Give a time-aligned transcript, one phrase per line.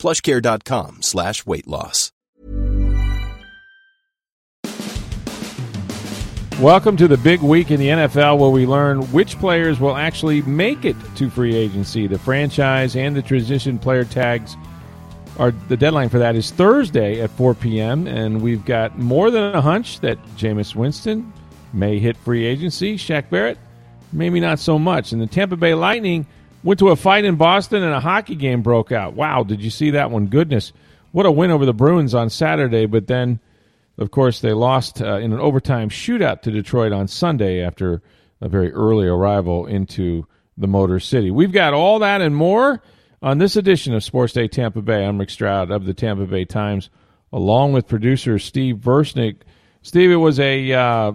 [0.00, 2.10] plushcare.com slash weight loss.
[6.60, 10.42] Welcome to the big week in the NFL where we learn which players will actually
[10.42, 12.06] make it to free agency.
[12.06, 14.58] The franchise and the transition player tags
[15.38, 18.06] are the deadline for that is Thursday at 4 p.m.
[18.06, 21.32] And we've got more than a hunch that Jameis Winston
[21.72, 22.96] may hit free agency.
[22.98, 23.56] Shaq Barrett,
[24.12, 25.12] maybe not so much.
[25.12, 26.26] And the Tampa Bay Lightning
[26.62, 29.14] went to a fight in Boston and a hockey game broke out.
[29.14, 30.26] Wow, did you see that one?
[30.26, 30.72] Goodness.
[31.12, 33.40] What a win over the Bruins on Saturday, but then
[34.00, 38.00] of course, they lost uh, in an overtime shootout to Detroit on Sunday after
[38.40, 41.30] a very early arrival into the Motor City.
[41.30, 42.82] We've got all that and more
[43.20, 45.04] on this edition of Sports Day Tampa Bay.
[45.04, 46.88] I'm Rick Stroud of the Tampa Bay Times,
[47.30, 49.42] along with producer Steve Versnick.
[49.82, 51.12] Steve, it was a uh,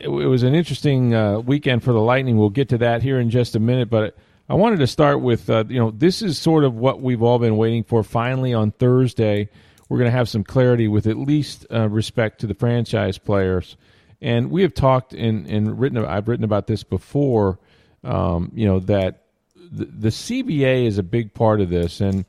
[0.00, 2.38] it, was an interesting uh, weekend for the Lightning.
[2.38, 4.16] We'll get to that here in just a minute, but
[4.50, 7.38] I wanted to start with uh, you know this is sort of what we've all
[7.38, 8.02] been waiting for.
[8.02, 9.48] Finally, on Thursday,
[9.88, 13.76] we're going to have some clarity with at least uh, respect to the franchise players.
[14.20, 16.04] And we have talked and, and written.
[16.04, 17.60] I've written about this before.
[18.02, 19.22] Um, you know that
[19.70, 22.24] the, the, CBA is a big part of this, and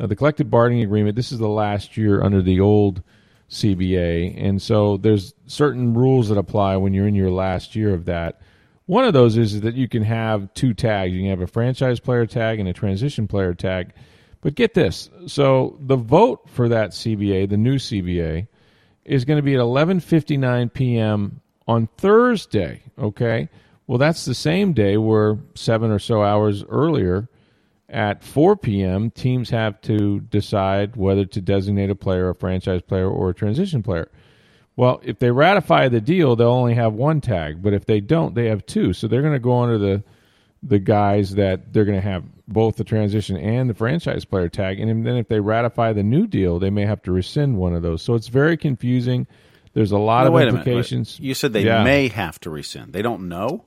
[0.00, 1.14] uh, the collective bargaining agreement.
[1.14, 3.02] This is the last year under the old
[3.50, 8.06] CBA, and so there's certain rules that apply when you're in your last year of
[8.06, 8.40] that.
[8.86, 11.12] One of those is that you can have two tags.
[11.12, 13.92] You can have a franchise player tag and a transition player tag.
[14.40, 15.10] But get this.
[15.26, 18.46] So the vote for that CBA, the new CBA,
[19.04, 21.40] is going to be at 11:59 p.m.
[21.66, 23.48] on Thursday, okay?
[23.88, 27.28] Well, that's the same day where 7 or so hours earlier
[27.88, 29.10] at 4 p.m.
[29.10, 33.82] teams have to decide whether to designate a player, a franchise player or a transition
[33.82, 34.10] player.
[34.76, 38.34] Well, if they ratify the deal, they'll only have one tag, but if they don't,
[38.34, 38.92] they have two.
[38.92, 40.04] So they're going to go under the
[40.62, 44.80] the guys that they're going to have both the transition and the franchise player tag.
[44.80, 47.82] And then if they ratify the new deal, they may have to rescind one of
[47.82, 48.02] those.
[48.02, 49.26] So it's very confusing.
[49.74, 51.20] There's a lot no, of implications.
[51.20, 51.84] You said they yeah.
[51.84, 52.92] may have to rescind.
[52.92, 53.64] They don't know.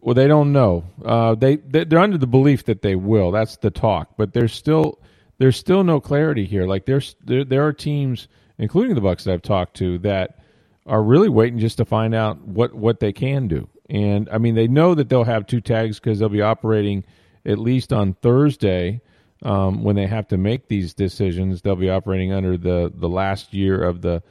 [0.00, 0.84] Well, they don't know.
[1.04, 3.30] Uh, they they're under the belief that they will.
[3.30, 4.16] That's the talk.
[4.16, 4.98] But there's still
[5.38, 6.66] there's still no clarity here.
[6.66, 8.26] Like there's there, there are teams,
[8.58, 10.38] including the Bucks that I've talked to, that
[10.86, 13.68] are really waiting just to find out what what they can do.
[13.88, 17.04] And I mean, they know that they'll have two tags because they'll be operating
[17.44, 19.00] at least on Thursday
[19.42, 21.62] um, when they have to make these decisions.
[21.62, 24.22] They'll be operating under the, the last year of the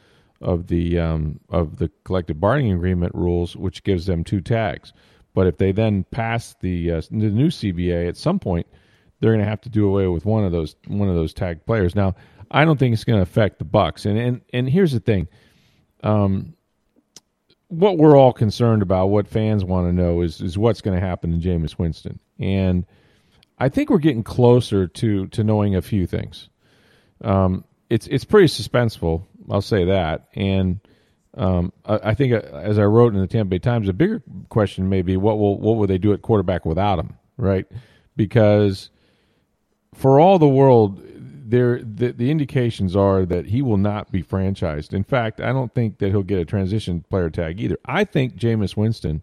[0.42, 4.94] of the um, of the collective bargaining agreement rules, which gives them two tags.
[5.34, 8.68] But if they then pass the uh, the new CBA at some point,
[9.20, 11.66] they're going to have to do away with one of those one of those tag
[11.66, 11.96] players.
[11.96, 12.16] Now,
[12.50, 14.06] I don't think it's going to affect the Bucks.
[14.06, 15.28] And and and here's the thing.
[16.04, 16.56] Um,
[17.68, 21.06] what we're all concerned about, what fans want to know, is is what's going to
[21.06, 22.86] happen to Jameis Winston, and
[23.58, 26.50] I think we're getting closer to to knowing a few things.
[27.24, 30.80] Um, it's it's pretty suspenseful, I'll say that, and
[31.36, 34.22] um, I, I, think uh, as I wrote in the Tampa Bay Times, a bigger
[34.50, 37.66] question may be what will what will they do at quarterback without him, right?
[38.16, 38.90] Because
[39.96, 41.02] for all the world,
[41.52, 44.94] there the, the indications are that he will not be franchised.
[44.94, 47.78] In fact, I don't think that he'll get a transition player tag either.
[47.86, 49.22] I think Jameis Winston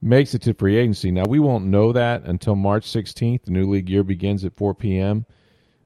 [0.00, 1.10] makes it to free agency.
[1.10, 3.44] Now we won't know that until March 16th.
[3.44, 5.24] The new league year begins at 4 p.m.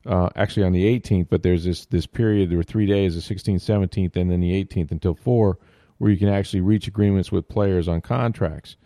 [0.05, 2.51] Uh, actually on the 18th, but there's this this period.
[2.51, 5.59] There were three days, the 16th, 17th, and then the 18th until four,
[5.99, 8.77] where you can actually reach agreements with players on contracts.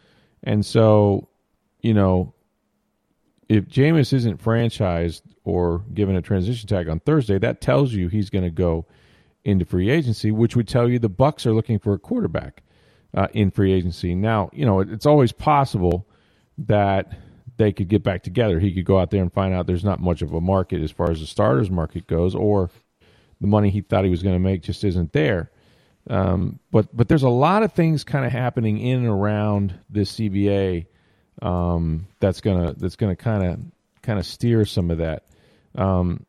[0.42, 1.30] And so,
[1.80, 2.34] you know,
[3.48, 8.30] if Jameis isn't franchised or given a transition tag on Thursday, that tells you he's
[8.30, 8.86] going to go
[9.44, 12.62] into free agency, which would tell you the Bucks are looking for a quarterback
[13.14, 14.14] uh, in free agency.
[14.14, 16.08] Now, you know, it's always possible
[16.58, 17.18] that
[17.56, 18.58] they could get back together.
[18.58, 20.90] He could go out there and find out there's not much of a market as
[20.90, 22.70] far as the starters market goes, or
[23.40, 25.50] the money he thought he was going to make just isn't there.
[26.08, 30.12] Um, but but there's a lot of things kind of happening in and around this
[30.12, 30.86] CBA
[31.42, 33.58] um, that's gonna that's gonna kind of
[34.02, 35.24] kind of steer some of that.
[35.74, 36.24] Um,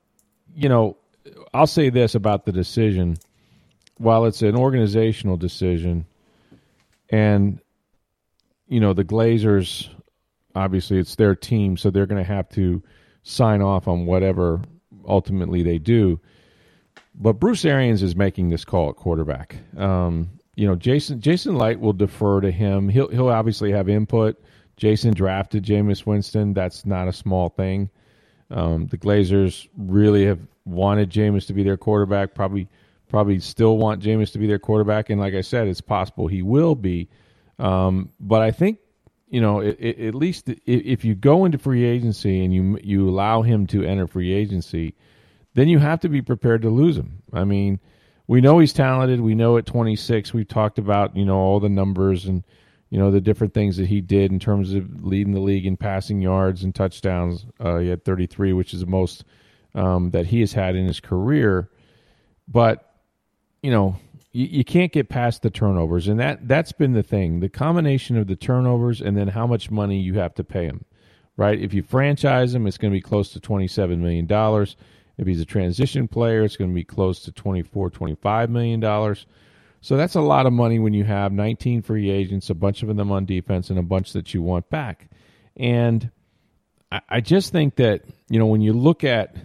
[0.56, 0.98] you know,
[1.54, 3.18] I'll say this about the decision:
[3.98, 6.06] while it's an organizational decision,
[7.10, 7.60] and
[8.68, 9.90] you know the Glazers,
[10.56, 12.82] obviously it's their team, so they're going to have to
[13.24, 14.62] sign off on whatever
[15.08, 16.20] ultimately they do.
[17.16, 19.58] but Bruce Arians is making this call at quarterback.
[19.78, 22.90] Um, you know, Jason Jason Licht will defer to him.
[22.90, 24.42] He'll he'll obviously have input.
[24.78, 26.54] Jason drafted Jameis Winston.
[26.54, 27.90] That's not a small thing.
[28.50, 32.34] Um, the Glazers really have wanted Jameis to be their quarterback.
[32.34, 32.68] Probably
[33.10, 35.10] probably still want Jameis to be their quarterback.
[35.10, 37.10] And like I said, it's possible he will be.
[37.58, 38.80] Um, but I think
[39.30, 43.10] you know, it, it, at least if you go into free agency and you you
[43.10, 44.96] allow him to enter free agency,
[45.54, 47.24] then you have to be prepared to lose him.
[47.34, 47.80] I mean,
[48.28, 49.20] we know he's talented.
[49.20, 52.46] We know at 26, we've talked about you know all the numbers and
[52.90, 55.78] you know the different things that he did in terms of leading the league in
[55.78, 57.46] passing yards and touchdowns.
[57.60, 59.24] Uh, he had 33, which is the most
[59.76, 61.70] um, that he has had in his career.
[62.48, 62.94] But
[63.62, 63.98] you know,
[64.32, 67.40] you, you can't get past the turnovers, and that that's been the thing.
[67.40, 70.86] The combination of the turnovers and then how much money you have to pay him.
[71.36, 71.60] Right?
[71.60, 74.76] If you franchise him, it's going to be close to twenty-seven million dollars.
[75.18, 79.26] If he's a transition player, it's going to be close to 24, 25 million dollars.
[79.82, 82.96] So that's a lot of money when you have 19 free agents, a bunch of
[82.96, 85.10] them on defense, and a bunch that you want back.
[85.56, 86.10] And
[86.92, 89.36] I, I just think that you know when you look at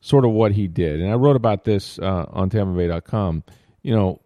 [0.00, 3.42] sort of what he did, and I wrote about this uh, on TampaBay.com
[3.86, 4.20] you know,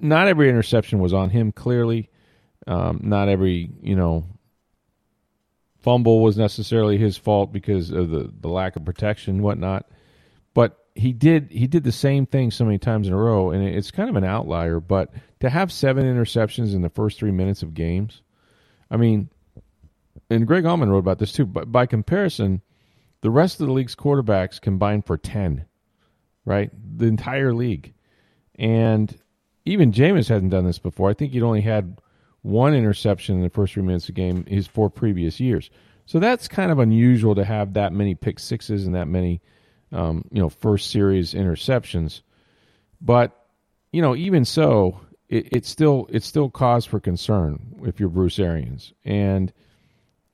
[0.00, 1.52] not every interception was on him.
[1.52, 2.10] Clearly,
[2.66, 4.26] um, not every you know
[5.82, 9.88] fumble was necessarily his fault because of the the lack of protection, whatnot.
[10.52, 13.62] But he did he did the same thing so many times in a row, and
[13.62, 14.80] it's kind of an outlier.
[14.80, 18.22] But to have seven interceptions in the first three minutes of games,
[18.90, 19.28] I mean,
[20.30, 21.46] and Greg Auman wrote about this too.
[21.46, 22.62] But by comparison,
[23.20, 25.66] the rest of the league's quarterbacks combined for ten,
[26.44, 26.70] right?
[26.98, 27.92] The entire league.
[28.58, 29.14] And
[29.66, 31.10] even Jameis hasn't done this before.
[31.10, 32.00] I think he'd only had
[32.42, 35.68] one interception in the first three minutes of the game his four previous years.
[36.06, 39.42] So that's kind of unusual to have that many pick sixes and that many,
[39.96, 42.20] um, you know, first series interceptions.
[43.00, 43.32] But
[43.92, 48.38] you know, even so, it, it's still it's still cause for concern if you're Bruce
[48.38, 48.92] Arians.
[49.04, 49.52] And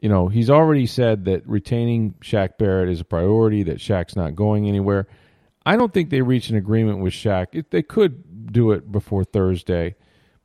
[0.00, 3.62] you know, he's already said that retaining Shaq Barrett is a priority.
[3.62, 5.06] That Shaq's not going anywhere.
[5.64, 7.48] I don't think they reached an agreement with Shaq.
[7.52, 9.94] It, they could do it before Thursday,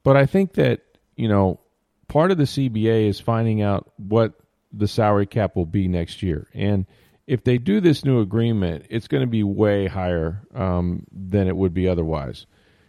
[0.03, 0.81] but I think that
[1.15, 1.59] you know
[2.07, 4.33] part of the CBA is finding out what
[4.71, 6.85] the salary cap will be next year, and
[7.27, 11.55] if they do this new agreement, it's going to be way higher um, than it
[11.55, 12.45] would be otherwise,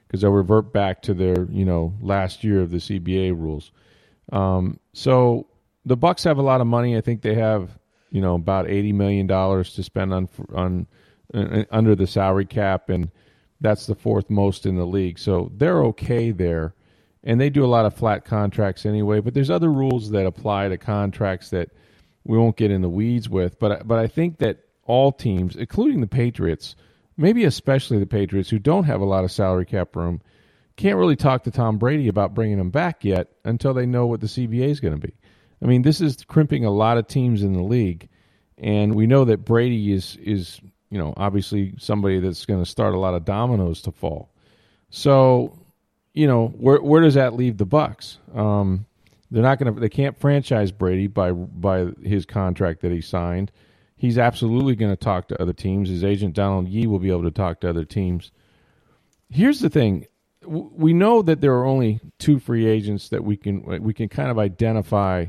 [0.06, 3.72] because they'll revert back to their you know last year of the CBA rules.
[4.32, 5.48] Um, so
[5.84, 6.96] the Bucks have a lot of money.
[6.96, 7.76] I think they have
[8.10, 10.86] you know about eighty million dollars to spend on on
[11.34, 13.10] uh, under the salary cap, and
[13.60, 15.18] that's the fourth most in the league.
[15.18, 16.74] So they're okay there,
[17.24, 19.18] and they do a lot of flat contracts anyway.
[19.18, 21.70] But there's other rules that apply to contracts that
[22.28, 23.58] we won't get in the weeds with.
[23.58, 26.76] But but I think that all teams, including the Patriots,
[27.16, 30.20] maybe especially the Patriots, who don't have a lot of salary cap room,
[30.76, 34.20] can't really talk to Tom Brady about bringing him back yet until they know what
[34.20, 35.14] the CBA is going to be.
[35.60, 38.08] I mean, this is crimping a lot of teams in the league,
[38.56, 40.60] and we know that Brady is is
[40.90, 44.30] you know, obviously somebody that's going to start a lot of dominoes to fall.
[44.90, 45.58] So,
[46.14, 48.18] you know, where where does that leave the Bucks?
[48.34, 48.86] Um,
[49.30, 49.80] they're not going to.
[49.80, 53.52] They can't franchise Brady by by his contract that he signed.
[53.96, 55.88] He's absolutely going to talk to other teams.
[55.88, 58.30] His agent Donald Yee will be able to talk to other teams.
[59.28, 60.06] Here's the thing:
[60.46, 64.30] we know that there are only two free agents that we can we can kind
[64.30, 65.26] of identify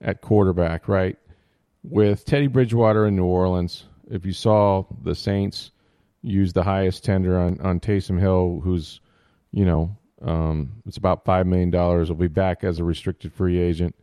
[0.00, 1.16] at quarterback, right?
[1.82, 5.70] With Teddy Bridgewater in New Orleans if you saw the Saints
[6.22, 9.00] use the highest tender on on Taysom Hill, who's
[9.52, 13.58] you know um, it's about five million dollars, will be back as a restricted free
[13.58, 13.94] agent,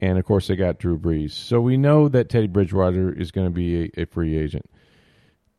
[0.00, 1.32] and of course they got Drew Brees.
[1.32, 4.68] So we know that Teddy Bridgewater is going to be a, a free agent.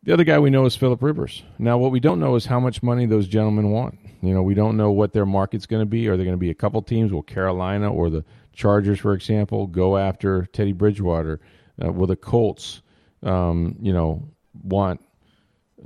[0.03, 1.43] The other guy we know is Philip Rivers.
[1.57, 3.97] Now, what we don't know is how much money those gentlemen want.
[4.21, 6.07] You know, we don't know what their market's going to be.
[6.07, 7.11] Are there going to be a couple teams?
[7.11, 11.39] Will Carolina or the Chargers, for example, go after Teddy Bridgewater?
[11.83, 12.81] Uh, will the Colts
[13.25, 14.29] um, you know,
[14.63, 15.01] want,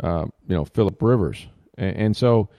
[0.01, 1.47] uh, you know, Philip Rivers.
[1.77, 2.49] And, and, so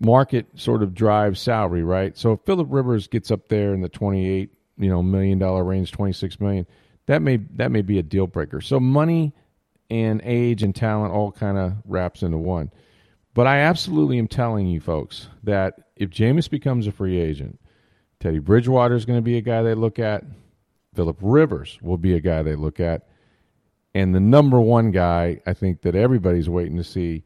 [0.00, 2.16] market sort of drives salary, right?
[2.16, 5.92] So if Philip Rivers gets up there in the 28, you know, million dollar range,
[5.92, 6.66] 26 million,
[7.06, 8.60] that may, that may be a deal breaker.
[8.60, 9.32] So money
[9.90, 12.70] and age and talent all kind of wraps into one.
[13.34, 17.58] But I absolutely am telling you folks that if Jameis becomes a free agent,
[18.20, 20.24] Teddy Bridgewater is going to be a guy they look at.
[20.94, 23.08] Philip Rivers will be a guy they look at.
[23.94, 27.24] And the number one guy, I think that everybody's waiting to see,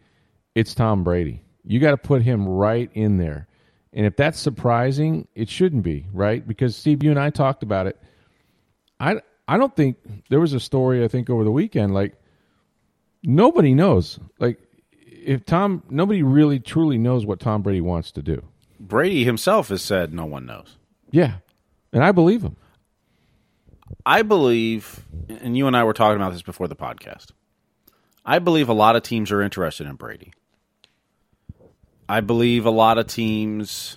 [0.55, 1.43] it's Tom Brady.
[1.64, 3.47] You got to put him right in there.
[3.92, 6.47] And if that's surprising, it shouldn't be, right?
[6.47, 8.00] Because Steve, you and I talked about it.
[8.99, 9.97] I I don't think
[10.31, 12.14] there was a story I think over the weekend like
[13.23, 14.19] nobody knows.
[14.38, 14.59] Like
[15.07, 18.42] if Tom, nobody really truly knows what Tom Brady wants to do.
[18.81, 20.76] Brady himself has said no one knows.
[21.11, 21.37] Yeah,
[21.92, 22.57] and I believe him.
[24.07, 27.31] I believe, and you and I were talking about this before the podcast.
[28.25, 30.33] I believe a lot of teams are interested in Brady.
[32.12, 33.97] I believe a lot of teams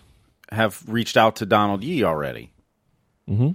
[0.51, 2.51] have reached out to Donald Yee already.
[3.29, 3.51] Mm-hmm.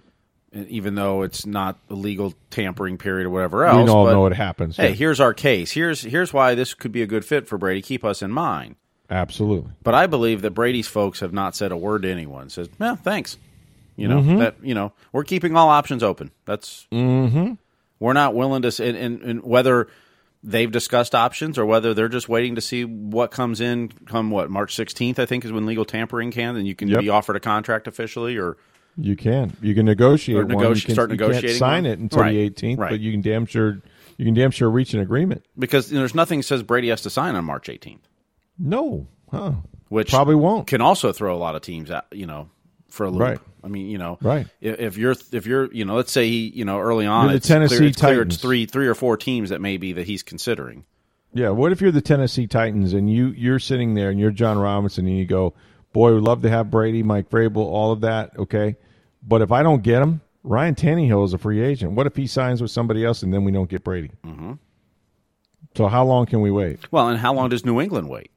[0.68, 3.86] Even though it's not a legal tampering period or whatever else.
[3.86, 4.76] We all but, know it happens.
[4.76, 4.94] Hey, yeah.
[4.96, 5.70] here's our case.
[5.70, 7.80] Here's here's why this could be a good fit for Brady.
[7.80, 8.74] Keep us in mind.
[9.08, 9.70] Absolutely.
[9.82, 12.50] But I believe that Brady's folks have not said a word to anyone.
[12.50, 13.38] Says, "Yeah, thanks."
[13.96, 14.38] You know Mm-hmm.
[14.38, 16.32] that you know we're keeping all options open.
[16.46, 17.52] That's Mm-hmm.
[18.00, 18.84] we're not willing to.
[18.84, 19.86] And, and, and whether
[20.42, 24.50] they've discussed options or whether they're just waiting to see what comes in come what
[24.50, 27.00] March 16th I think is when legal tampering can and you can Yep.
[27.00, 28.56] be offered a contract officially or
[28.96, 29.56] You can.
[29.62, 31.92] You can negotiate Or negoti- You can, start you can't negotiating sign one.
[31.92, 32.90] it until Right, the 18th, right.
[32.90, 33.80] but you can damn sure
[34.16, 35.44] you can damn sure reach an agreement.
[35.58, 38.00] because you know, there's nothing says Brady has to sign on March 18th
[38.58, 39.52] No, huh?
[39.88, 40.66] which Probably won't.
[40.66, 42.48] can also throw a lot of teams out you know
[42.90, 43.20] for a loop.
[43.20, 43.38] Right.
[43.62, 44.46] I mean, you know, Right.
[44.60, 47.36] If, you're, if you're, you know, let's say he, you know, early on, You're the
[47.36, 48.36] it's clear- Tennessee clear it's Titans.
[48.38, 50.84] three, three or four teams that maybe that he's considering.
[51.34, 51.50] Yeah.
[51.50, 55.06] What if you're the Tennessee Titans and you you're sitting there and you're Jon Robinson
[55.06, 55.54] and you go,
[55.92, 58.74] "Boy, we'd love to have Brady, Mike Vrabel, all of that." Okay,
[59.22, 61.92] but if I don't get him, Ryan Tannehill is a free agent.
[61.92, 64.10] What if he signs with somebody else and then we don't get Brady?
[64.24, 64.54] Mm-hmm.
[65.76, 66.80] So how long can we wait?
[66.90, 68.30] Well, and how long does New England wait?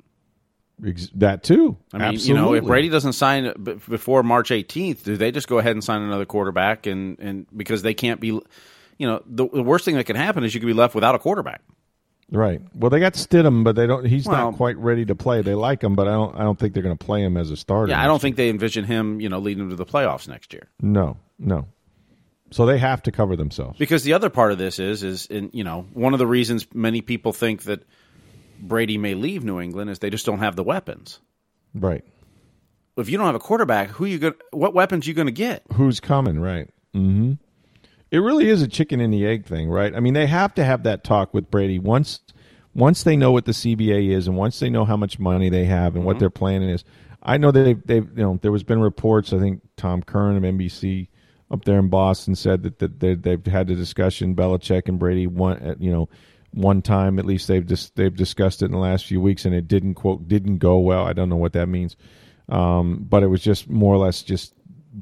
[1.16, 1.78] That too.
[1.94, 2.28] I mean, Absolutely.
[2.28, 5.84] you know, if Brady doesn't sign before March 18th, do they just go ahead and
[5.84, 6.86] sign another quarterback?
[6.88, 10.44] And, and because they can't be, you know, the, the worst thing that can happen
[10.44, 11.62] is you could be left without a quarterback.
[12.32, 12.62] Right.
[12.74, 14.06] Well, they got Stidham, but they don't.
[14.06, 15.42] He's Well- not quite ready to play.
[15.42, 16.36] They like him, but I don't.
[16.36, 17.92] I don't think they're going to play him as a starter.
[17.92, 20.52] Yeah, I don't think they envision him, you know, leading them to the playoffs next
[20.54, 20.68] year.
[20.82, 21.68] No, no.
[22.50, 23.78] So they have to cover themselves.
[23.80, 26.68] Because the other part of this is, is in, you know, one of the reasons
[26.74, 27.84] many people think that
[28.64, 31.20] Brady may leave New England is they just don't have the weapons.
[31.74, 32.04] Right.
[32.96, 35.64] If you don't have a quarterback, who you going what weapons you going to get?
[35.74, 36.40] Who's coming?
[36.40, 36.70] Right.
[36.96, 37.34] Mm-hmm.
[38.12, 39.96] It really is a chicken and the egg thing, right?
[39.96, 42.20] I mean, they have to have that talk with Brady once.
[42.76, 45.66] Once they know what the CBA is, and once they know how much money they
[45.66, 46.84] have and what their plan is,
[47.22, 49.34] I know they've, they've you know there was been reports.
[49.34, 51.08] I think Tom Curran of NBC
[51.52, 54.36] up there in Boston said that, that they, they've had the discussion.
[54.36, 56.10] Belichick and Brady uh, you know
[56.54, 59.54] one time at least they've just they've discussed it in the last few weeks, and
[59.54, 61.06] it didn't quote didn't go well.
[61.06, 61.96] I don't know what that means,
[62.50, 64.54] um, but it was just more or less just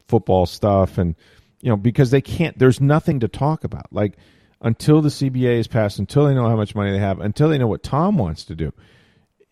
[0.08, 1.16] football stuff and
[1.60, 3.92] you know because they can't there's nothing to talk about.
[3.92, 4.18] Like
[4.62, 7.58] until the CBA is passed until they know how much money they have until they
[7.58, 8.74] know what Tom wants to do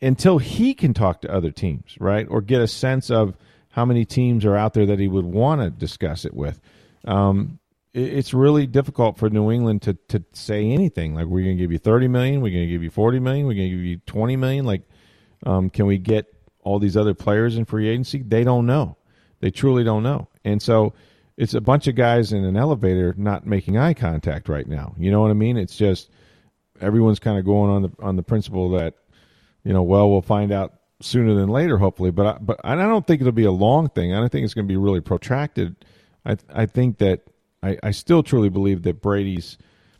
[0.01, 2.27] until he can talk to other teams right?
[2.29, 3.35] Or get a sense of
[3.71, 6.59] how many teams are out there that he would want to discuss it with.
[7.05, 7.59] Um,
[7.93, 11.71] it's really difficult for New England to to say anything like we're going to give
[11.71, 13.97] you 30 million we're going to give you 40 million we're going to give you
[14.05, 14.83] 20 million like
[15.45, 16.25] um, can we get
[16.61, 18.95] all these other players in free agency they don't know
[19.39, 20.27] they truly don't know.
[20.43, 20.93] And so
[21.37, 24.93] it's a bunch of guys in an elevator not making eye contact right now.
[24.97, 25.57] You know what I mean?
[25.57, 26.09] It's just
[26.81, 28.95] everyone's kind of going on the on the principle that
[29.63, 32.11] you know, well, we'll find out sooner than later, hopefully.
[32.11, 34.13] But I, but I don't think it'll be a long thing.
[34.13, 35.75] I don't think it's going to be really protracted.
[36.25, 37.21] I I think that
[37.61, 39.57] I, I still truly believe that Brady's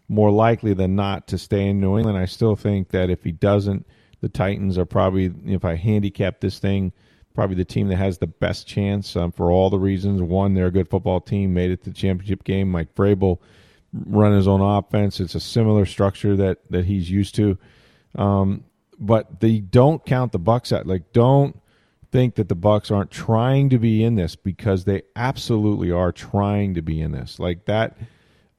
[0.07, 2.17] more likely than not to stay in New England.
[2.17, 3.85] I still think that if he doesn't,
[4.21, 6.91] the Titans are probably if I handicap this thing
[7.39, 10.21] probably the team that has the best chance um, for all the reasons.
[10.21, 12.69] One, they're a good football team, made it to the championship game.
[12.69, 13.39] Mike Vrabel
[13.93, 15.21] run his own offense.
[15.21, 17.57] It's a similar structure that that he's used to.
[18.15, 18.65] Um,
[18.99, 20.85] but they don't count the Bucks out.
[20.85, 21.57] Like, don't
[22.11, 26.73] think that the Bucks aren't trying to be in this because they absolutely are trying
[26.73, 27.39] to be in this.
[27.39, 27.97] Like that.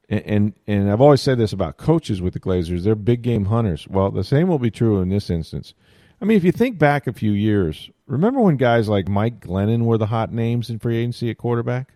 [0.08, 2.82] And, and and I've always said this about coaches with the Glazers.
[2.82, 3.86] They're big game hunters.
[3.88, 5.74] Well, the same will be true in this instance.
[6.20, 9.84] I mean, if you think back a few years, remember when guys like Mike Glennon
[9.84, 11.94] were the hot names in free agency at quarterback?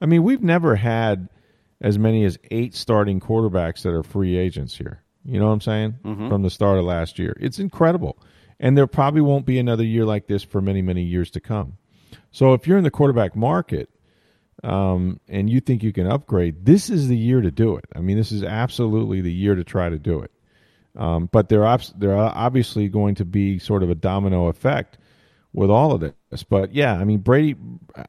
[0.00, 1.28] I mean, we've never had
[1.80, 5.02] as many as eight starting quarterbacks that are free agents here.
[5.24, 5.94] You know what I'm saying?
[6.04, 6.28] Mm-hmm.
[6.28, 7.36] From the start of last year.
[7.40, 8.18] It's incredible.
[8.60, 11.76] And there probably won't be another year like this for many, many years to come.
[12.30, 13.90] So if you're in the quarterback market
[14.62, 17.84] um, and you think you can upgrade, this is the year to do it.
[17.94, 20.30] I mean, this is absolutely the year to try to do it.
[20.96, 24.98] Um, but there are there are obviously going to be sort of a domino effect
[25.52, 26.42] with all of this.
[26.44, 27.56] But yeah, I mean Brady,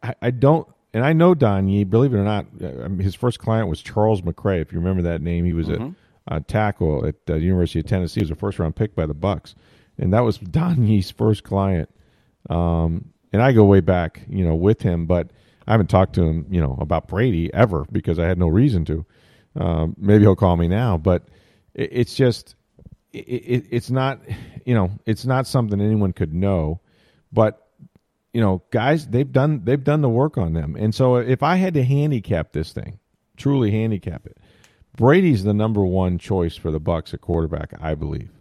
[0.03, 1.83] I, I don't, and I know Don Yee.
[1.83, 4.61] Believe it or not, uh, his first client was Charles McRae.
[4.61, 5.93] If you remember that name, he was a,
[6.27, 8.21] a tackle at the University of Tennessee.
[8.21, 9.55] He was a first round pick by the Bucks,
[9.97, 11.89] and that was Don Yee's first client.
[12.49, 15.31] Um, and I go way back, you know, with him, but
[15.67, 18.85] I haven't talked to him, you know, about Brady ever because I had no reason
[18.85, 19.05] to.
[19.55, 21.27] Um, maybe he'll call me now, but
[21.73, 22.55] it, it's just
[23.13, 24.19] it, it, it's not
[24.65, 26.81] you know, it's not something anyone could know,
[27.31, 27.65] but
[28.33, 30.75] you know, guys, they've done they've done the work on them.
[30.77, 32.99] And so if I had to handicap this thing,
[33.37, 34.37] truly handicap it,
[34.97, 38.34] Brady's the number one choice for the Bucks at quarterback, I believe.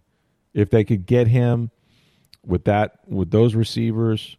[0.55, 1.69] If they could get him
[2.43, 4.37] with that with those receivers,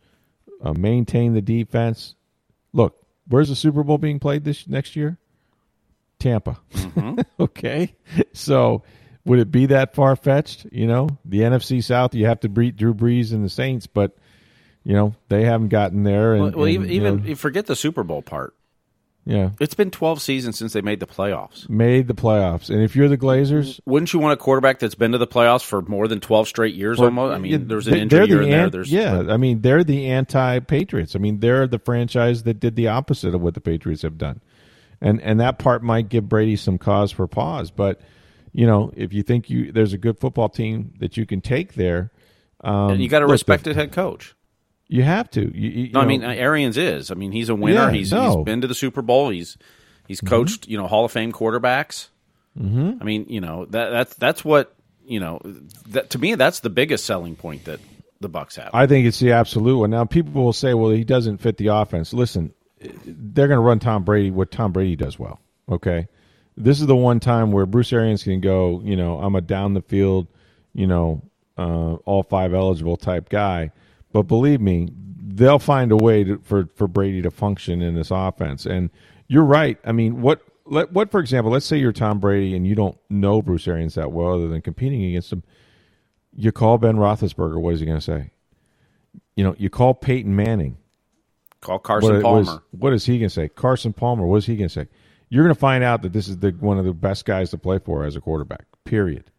[0.62, 2.16] uh, maintain the defense.
[2.72, 2.96] Look,
[3.28, 5.18] where's the Super Bowl being played this next year?
[6.18, 6.58] Tampa.
[6.72, 7.20] Mm-hmm.
[7.40, 7.94] okay,
[8.32, 8.82] so
[9.26, 10.66] would it be that far fetched?
[10.72, 14.16] You know, the NFC South, you have to beat Drew Brees and the Saints, but
[14.84, 16.34] you know they haven't gotten there.
[16.34, 18.54] And, well, and, even, even know, forget the Super Bowl part.
[19.28, 21.68] Yeah, it's been twelve seasons since they made the playoffs.
[21.68, 25.10] Made the playoffs, and if you're the Glazers, wouldn't you want a quarterback that's been
[25.10, 27.00] to the playoffs for more than twelve straight years?
[27.00, 27.34] almost.
[27.34, 28.70] I mean, yeah, there's an injury the in there.
[28.70, 29.24] There's yeah.
[29.28, 31.16] I mean, they're the anti-Patriots.
[31.16, 34.40] I mean, they're the franchise that did the opposite of what the Patriots have done,
[35.00, 37.72] and and that part might give Brady some cause for pause.
[37.72, 38.00] But
[38.52, 41.74] you know, if you think you there's a good football team that you can take
[41.74, 42.12] there,
[42.62, 44.36] um, and you got a respected head coach.
[44.88, 45.40] You have to.
[45.40, 47.10] You, you no, know, I mean Arians is.
[47.10, 47.86] I mean he's a winner.
[47.86, 48.36] Yeah, he's no.
[48.36, 49.30] he's been to the Super Bowl.
[49.30, 49.58] He's
[50.06, 50.70] he's coached Mm-hmm.
[50.70, 52.08] you know Hall of Fame quarterbacks.
[52.58, 52.98] Mm-hmm.
[53.00, 54.74] I mean you know that that's that's what
[55.04, 55.40] you know
[55.88, 57.80] that to me that's the biggest selling point that
[58.20, 58.70] the Bucks have.
[58.72, 59.90] I think it's the absolute one.
[59.90, 62.12] Now people will say, well, he doesn't fit the offense.
[62.14, 65.40] Listen, they're going to run Tom Brady what Tom Brady does well.
[65.68, 66.08] Okay,
[66.56, 68.80] this is the one time where Bruce Arians can go.
[68.84, 70.28] You know, I'm a down the field,
[70.72, 71.22] you know,
[71.58, 73.72] uh, all five eligible type guy.
[74.16, 74.88] But believe me,
[75.26, 78.64] they'll find a way to, for for Brady to function in this offense.
[78.64, 78.88] And
[79.28, 79.78] you're right.
[79.84, 82.96] I mean, what let what for example, let's say you're Tom Brady and you don't
[83.10, 85.42] know Bruce Arians that well, other than competing against him.
[86.34, 87.60] You call Ben Roethlisberger.
[87.60, 88.30] What is he going to say?
[89.34, 90.78] You know, you call Peyton Manning.
[91.60, 92.38] Call Carson what, Palmer.
[92.38, 93.48] What is, what is he going to say?
[93.50, 94.24] Carson Palmer.
[94.24, 94.88] What is he going to say?
[95.28, 97.58] You're going to find out that this is the one of the best guys to
[97.58, 98.64] play for as a quarterback.
[98.86, 99.30] Period.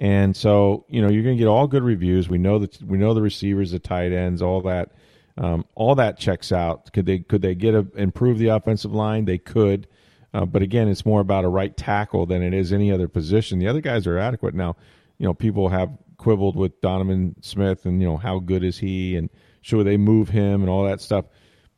[0.00, 2.28] And so, you know, you're going to get all good reviews.
[2.28, 4.92] We know that we know the receivers, the tight ends, all that.
[5.36, 6.92] Um, all that checks out.
[6.92, 9.24] Could they could they get a, improve the offensive line?
[9.24, 9.86] They could,
[10.34, 13.60] uh, but again, it's more about a right tackle than it is any other position.
[13.60, 14.74] The other guys are adequate now.
[15.18, 19.16] You know, people have quibbled with Donovan Smith and you know how good is he
[19.16, 19.30] and
[19.60, 21.26] should they move him and all that stuff.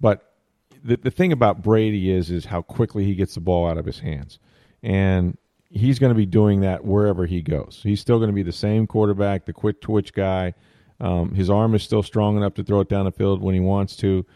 [0.01, 0.33] But
[0.83, 3.85] the the thing about Brady is is how quickly he gets the ball out of
[3.85, 4.39] his hands,
[4.83, 5.37] and
[5.71, 7.81] he's going to be doing that wherever he goes.
[7.83, 10.55] He's still going to be the same quarterback, the quick twitch guy.
[11.01, 13.61] Um, his arm is still strong enough to throw it down the field when he
[13.61, 14.27] wants to,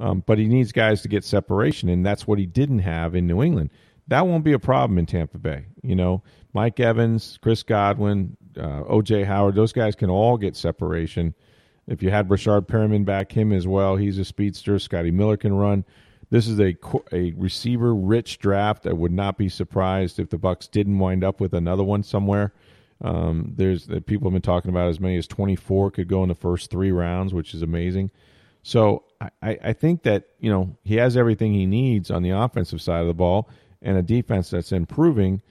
[0.00, 3.26] um, but he needs guys to get separation, and that's what he didn't have in
[3.26, 3.70] New England.
[4.08, 5.66] That won't be a problem in Tampa Bay.
[5.82, 6.22] You know,
[6.54, 9.24] Mike Evans, Chris Godwin, uh, O.J.
[9.24, 11.34] Howard, those guys can all get separation.
[11.86, 14.78] If you had Breshad Perriman back, him as well, he's a speedster.
[14.78, 15.84] Scotty Miller can run.
[16.30, 16.76] This is a
[17.12, 18.86] a receiver rich draft.
[18.86, 22.52] I would not be surprised if the Bucks didn't wind up with another one somewhere.
[23.02, 26.28] Um, there's uh, people have been talking about as many as 24 could go in
[26.28, 28.10] the first three rounds, which is amazing.
[28.62, 32.80] So I, I think that you know he has everything he needs on the offensive
[32.80, 33.48] side of the ball
[33.82, 35.42] and a defense that's improving.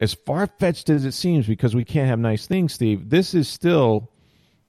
[0.00, 3.10] As far fetched as it seems, because we can't have nice things, Steve.
[3.10, 4.12] This is still,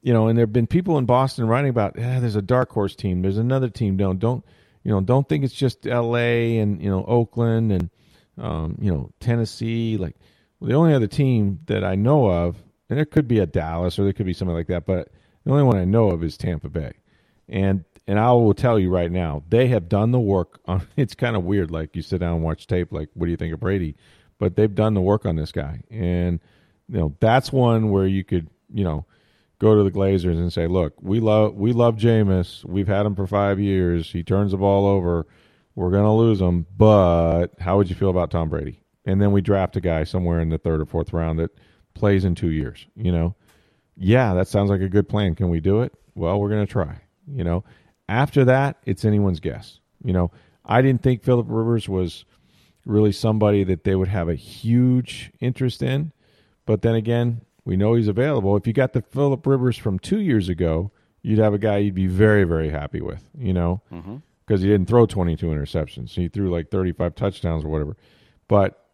[0.02, 2.72] you know, and there have been people in Boston writing about, eh, there's a dark
[2.72, 3.96] horse team, there's another team.
[3.96, 4.44] Don't don't
[4.84, 5.02] you know?
[5.02, 6.58] Don't think it's just L.A.
[6.60, 7.90] and you know Oakland and
[8.38, 9.98] um, you know Tennessee.
[9.98, 10.16] Like
[10.62, 12.58] the only other team that I know of,
[12.90, 15.10] and there could be a Dallas or there could be something like that, but
[15.46, 16.94] the only one I know of is Tampa Bay.
[17.48, 21.16] And and I will tell you right now, they have done the work on it's
[21.16, 23.54] kind of weird, like you sit down and watch tape, like, what do you think
[23.54, 23.96] of Brady?
[24.38, 25.82] But they've done the work on this guy.
[25.90, 26.40] And
[26.88, 29.06] you know, that's one where you could, you know,
[29.60, 32.66] go to the Glazers and say, Look, we love we love Jameis.
[32.66, 34.12] We've had him for five years.
[34.12, 35.28] He turns the ball over.
[35.76, 36.66] We're gonna lose him.
[36.76, 38.82] But how would you feel about Tom Brady?
[39.10, 41.52] and then we draft a guy somewhere in the third or fourth round that
[41.96, 42.86] plays in two years.
[42.96, 43.36] You know,
[43.98, 45.34] yeah, that sounds like a good plan.
[45.34, 45.94] Can we do it?
[46.14, 47.02] Well, we're to try.
[47.28, 47.64] You know,
[48.08, 49.80] after that, it's anyone's guess.
[50.04, 50.32] You know,
[50.64, 52.26] I didn't think Philip Rivers was
[52.86, 56.12] really somebody that they would have a huge interest in,
[56.68, 58.56] but then again, we know he's available.
[58.56, 60.92] If you got the Philip Rivers from two years ago,
[61.22, 63.30] you'd have a guy you'd be very, very happy with.
[63.38, 64.56] You know, because mm-hmm.
[64.58, 67.98] he didn't throw 22 interceptions, he threw like 35 touchdowns or whatever.
[68.48, 68.86] But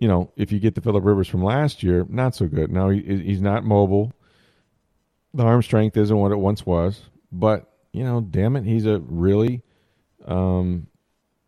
[0.00, 2.70] you know, if you get the Philip Rivers from last year, not so good.
[2.70, 4.12] Now he, he's not mobile.
[5.34, 7.02] The arm strength isn't what it once was,
[7.32, 9.62] but you know, damn it, he's a really
[10.24, 10.86] um,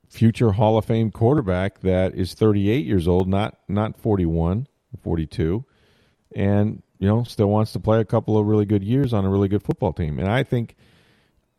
[0.08, 4.66] future Hall of Fame quarterback that is 38 years old, not not 41,
[5.02, 5.64] 42,
[6.34, 9.30] and you know, still wants to play a couple of really good years on a
[9.30, 10.18] really good football team.
[10.18, 10.76] And I think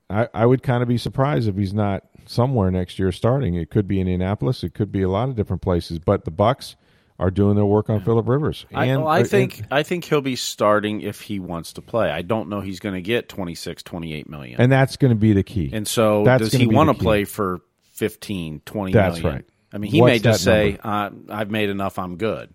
[0.09, 3.55] I, I would kind of be surprised if he's not somewhere next year starting.
[3.55, 6.75] It could be Indianapolis, it could be a lot of different places, but the Bucks
[7.17, 8.65] are doing their work on Philip Rivers.
[8.73, 11.81] I, And- well, I and- think I think he'll be starting if he wants to
[11.81, 12.09] play.
[12.09, 14.59] I don't know he's going to get 26, 28 million.
[14.61, 15.69] and that's going to be the key.
[15.73, 17.61] And so, That's does he want to play for
[17.93, 19.35] 15, 20 That's million?
[19.35, 19.45] right.
[19.73, 21.97] I mean, he What's may just say, uh, "I've made enough.
[21.97, 22.53] I'm good."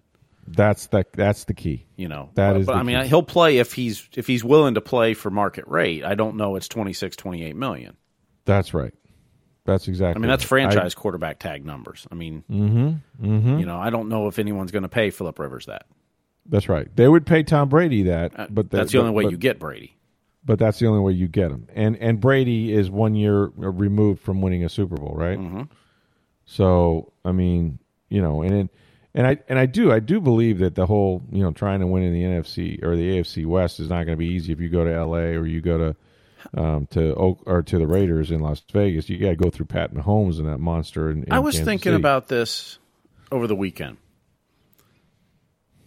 [0.48, 1.87] That's the that's the key.
[1.96, 3.09] You know, That but, is but the I mean, key.
[3.09, 6.04] he'll play if he's if he's willing to play for market rate.
[6.04, 6.56] I don't know.
[6.56, 7.96] It's 26, 28 million.
[8.44, 8.94] That's right.
[9.64, 10.20] That's exactly.
[10.20, 10.70] I mean, that's right.
[10.70, 12.06] franchise quarterback tag numbers.
[12.12, 13.59] I mean, Mm-hmm.
[13.59, 15.87] you know, I don't know if anyone's going to pay Philip Rivers that.
[16.48, 16.87] That's right.
[16.94, 19.38] They would pay Tom Brady that, Uh, but that's the only but- way but- you
[19.38, 19.92] get Brady.
[20.44, 21.66] But that's the only way you get him.
[21.74, 25.37] And and Brady is one year removed from winning a Super Bowl, right?
[25.40, 25.62] Mm-hmm.
[26.44, 27.78] So I mean,
[28.09, 28.70] you know, and it,
[29.16, 31.87] and I and I do I do believe that the whole you know trying to
[31.87, 34.61] win in the NFC or the AFC West is not going to be easy if
[34.61, 35.35] you go to L.A.
[35.35, 39.09] or you go to um, to Oak or to the Raiders in Las Vegas.
[39.09, 41.11] You got to go through Pat Mahomes and that monster.
[41.11, 41.96] In, in I was Kansas thinking City.
[41.96, 42.79] about this
[43.33, 43.96] over the weekend,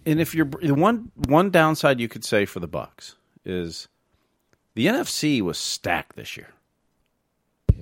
[0.07, 3.15] and if you're the one one downside you could say for the Bucks
[3.45, 3.87] is
[4.73, 6.49] the NFC was stacked this year.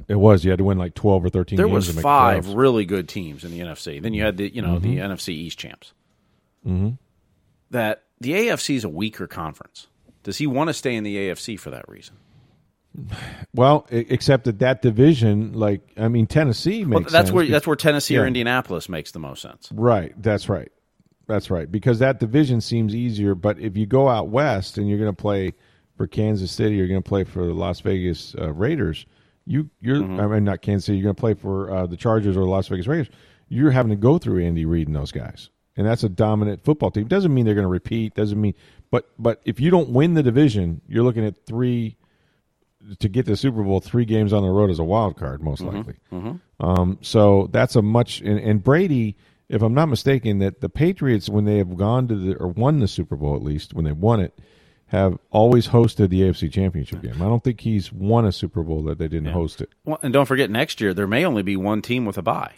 [0.07, 1.57] It was you had to win like twelve or thirteen.
[1.57, 4.01] There games was to make the five really good teams in the NFC.
[4.01, 5.93] Then you had the you know the NFC East champs.
[6.65, 6.91] Mm-hmm.
[7.71, 9.87] That the AFC is a weaker conference.
[10.23, 12.15] Does he want to stay in the AFC for that reason?
[13.53, 17.65] Well, except that that division, like I mean, Tennessee makes Well, that's sense where that's
[17.65, 19.69] where Tennessee or Indianapolis makes the most sense.
[19.71, 20.13] Right.
[20.21, 20.71] That's right.
[21.27, 21.71] That's right.
[21.71, 23.33] Because that division seems easier.
[23.33, 25.53] But if you go out west and you're going to play
[25.95, 29.05] for Kansas City, you're going to play for the Las Vegas uh, Raiders.
[29.47, 29.97] You, you're.
[29.97, 30.19] Mm-hmm.
[30.19, 30.97] I mean, not Kansas City.
[30.97, 33.09] You're going to play for uh, the Chargers or the Las Vegas Raiders.
[33.49, 36.91] You're having to go through Andy Reid and those guys, and that's a dominant football
[36.91, 37.07] team.
[37.07, 38.13] Doesn't mean they're going to repeat.
[38.13, 38.53] Doesn't mean.
[38.91, 41.97] But but if you don't win the division, you're looking at three
[42.99, 45.61] to get the Super Bowl, three games on the road as a wild card, most
[45.61, 45.95] likely.
[46.59, 49.17] Um, so that's a much and, and Brady,
[49.49, 52.79] if I'm not mistaken, that the Patriots when they have gone to the or won
[52.79, 54.37] the Super Bowl at least when they won it,
[54.87, 57.15] have always hosted the AFC Championship game.
[57.15, 59.69] I don't think he's won a Super Bowl that they didn't host it.
[59.85, 62.53] Well, and don't forget, next year there may only be one team with a bye.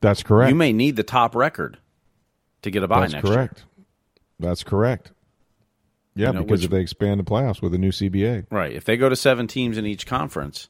[0.00, 0.48] That's correct.
[0.50, 1.78] You may need the top record
[2.62, 3.34] to get a bye That's next year.
[3.34, 3.64] correct.
[4.40, 5.12] That's correct.
[6.14, 8.72] Yeah, You know, because which- if they expand the playoffs with a new CBA, Right.
[8.72, 10.68] If they go to seven teams in each conference,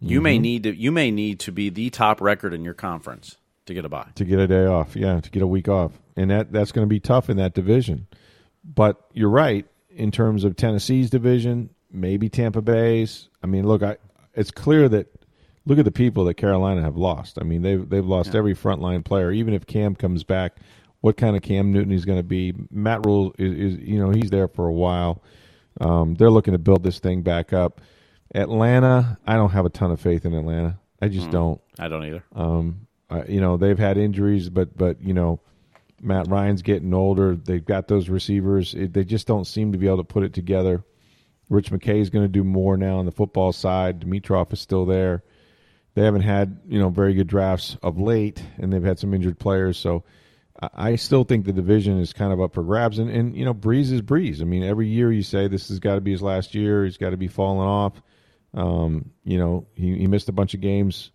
[0.00, 0.22] you Mm-hmm.
[0.24, 3.36] may need to you may need to be the top record in your conference
[3.66, 4.08] to get a bye.
[4.14, 4.96] to get a day off.
[4.96, 7.52] Yeah, to get a week off, and that that's going to be tough in that
[7.54, 8.06] division.
[8.64, 13.28] But you're right in terms of Tennessee's division, maybe Tampa Bay's.
[13.42, 13.96] I mean, look, I
[14.34, 15.08] it's clear that
[15.66, 17.38] look at the people that Carolina have lost.
[17.40, 19.30] I mean, they've they've lost every frontline player.
[19.30, 20.56] Even if Cam comes back,
[21.00, 22.54] what kind of Cam Newton he's going to be?
[22.70, 25.22] Matt Rhule is, is you know he's there for a while.
[25.80, 27.80] Um, they're looking to build this thing back up.
[28.34, 30.78] Atlanta, I don't have a ton of faith in Atlanta.
[31.02, 31.60] I just don't.
[31.78, 32.24] I don't either.
[32.34, 35.40] Um, uh, you know they've had injuries, but but you know
[36.00, 37.36] Matt Ryan's getting older.
[37.36, 38.74] They've got those receivers.
[38.74, 40.84] It, they just don't seem to be able to put it together.
[41.48, 44.00] Rich McKay is going to do more now on the football side.
[44.00, 45.24] Dimitroff is still there.
[45.94, 49.38] They haven't had you know very good drafts of late, and they've had some injured
[49.38, 49.76] players.
[49.76, 50.04] So
[50.60, 52.98] I, still think the division is kind of up for grabs.
[52.98, 54.40] And and you know Brees is Brees.
[54.40, 56.84] I mean every year you say this has got to be his last year.
[56.84, 58.00] He's got to be falling off.
[58.54, 61.10] Um, you know he, he missed a bunch of games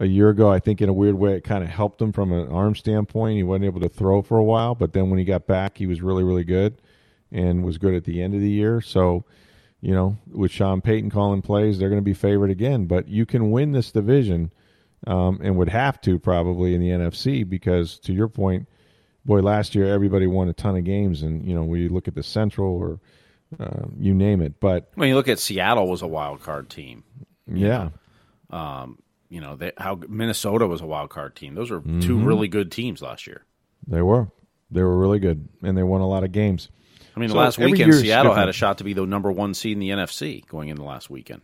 [0.00, 0.50] a year ago.
[0.50, 3.36] I think in a weird way it kind of helped him from an arm standpoint.
[3.36, 5.86] He wasn't able to throw for a while, but then when he got back, he
[5.86, 6.80] was really really good
[7.30, 8.80] and was good at the end of the year.
[8.80, 9.24] So,
[9.80, 12.86] you know, with Sean Payton calling plays, they're going to be favored again.
[12.86, 14.50] But you can win this division,
[15.06, 18.66] um, and would have to probably in the NFC because to your point,
[19.24, 22.08] boy, last year everybody won a ton of games, and you know when you look
[22.08, 23.00] at the Central or
[23.58, 27.04] uh, you name it, but When you look at Seattle was a wild card team.
[27.46, 27.90] yeah.
[29.30, 31.54] You know they, how Minnesota was a wild card team.
[31.54, 32.00] Those were Mm-hmm.
[32.00, 33.46] two really good teams last year.
[33.86, 34.28] They were.
[34.70, 36.68] They were really good, and they won a lot of games.
[37.16, 39.72] I mean, So last weekend Seattle had a shot to be the number one seed
[39.72, 41.40] in the NFC going into last weekend.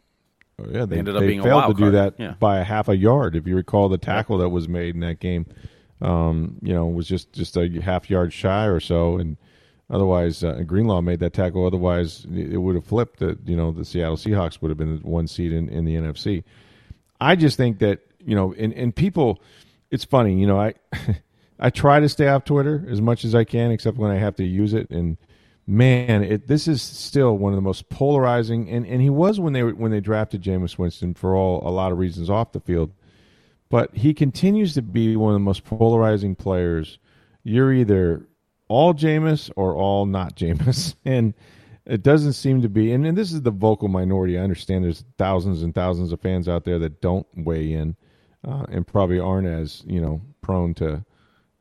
[0.61, 1.95] Oh, yeah, they, ended up they being a failed wild to do card.
[1.95, 2.35] that Yeah.
[2.39, 3.35] by a half a yard.
[3.37, 5.47] If you recall, the tackle that was made in that game,
[6.01, 9.37] um, you know, was just just a half yard shy or so, and
[9.91, 11.67] otherwise, uh, Greenlaw made that tackle.
[11.67, 13.19] Otherwise, it it would have flipped.
[13.21, 15.95] That you know, the Seattle Seahawks would have been the one seed in, in the
[15.97, 16.45] NFC.
[17.21, 19.41] I just think that you know, and, and people,
[19.91, 20.75] it's funny, you know, I
[21.59, 24.37] I try to stay off Twitter as much as I can, except when I have
[24.37, 24.91] to use it.
[24.91, 25.17] And
[25.67, 28.69] man, it this is still one of the most polarizing.
[28.69, 31.93] And, and he was when they when they drafted Jameis Winston for all a lot
[31.93, 32.93] of reasons off the field,
[33.71, 36.99] but he continues to be one of the most polarizing players.
[37.43, 38.27] You're either
[38.69, 41.33] all Jameis or all not Jameis, and
[41.87, 42.93] it doesn't seem to be.
[42.93, 44.39] And, and this is the vocal minority.
[44.39, 47.97] I understand there's thousands and thousands of fans out there that don't weigh in,
[48.47, 51.05] uh, and probably aren't as you know prone to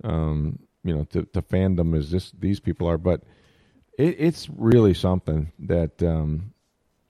[0.04, 3.22] um, you know to, to fandom as this these people are, but
[3.98, 6.54] it, it's really something that um,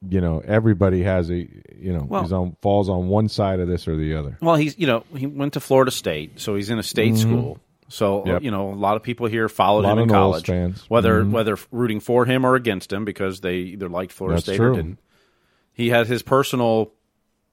[0.08, 1.36] you know everybody has a
[1.76, 4.38] you know Well- he's on falls on one side of this or the other.
[4.42, 7.60] Well, he's you know he went to Florida State, so he's in a state school.
[7.88, 8.30] So Mm-hmm.
[8.30, 8.44] Yep.
[8.44, 10.48] you know a lot of people here followed him in college,
[10.88, 11.32] whether Mhm.
[11.32, 14.72] whether rooting for him or against him because they either liked Florida That's State true.
[14.74, 15.00] or didn't.
[15.74, 16.92] He had his personal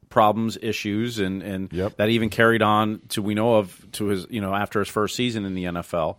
[0.08, 1.96] problems, issues, and and Yep.
[1.96, 5.16] that even carried on to we know of to his you know after his first
[5.16, 6.16] season in the NFL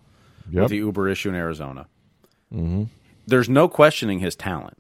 [0.52, 0.62] Yep.
[0.64, 1.88] with the Uber issue in Arizona.
[2.54, 2.84] Mm-hmm.
[3.26, 4.78] There's no questioning his talent.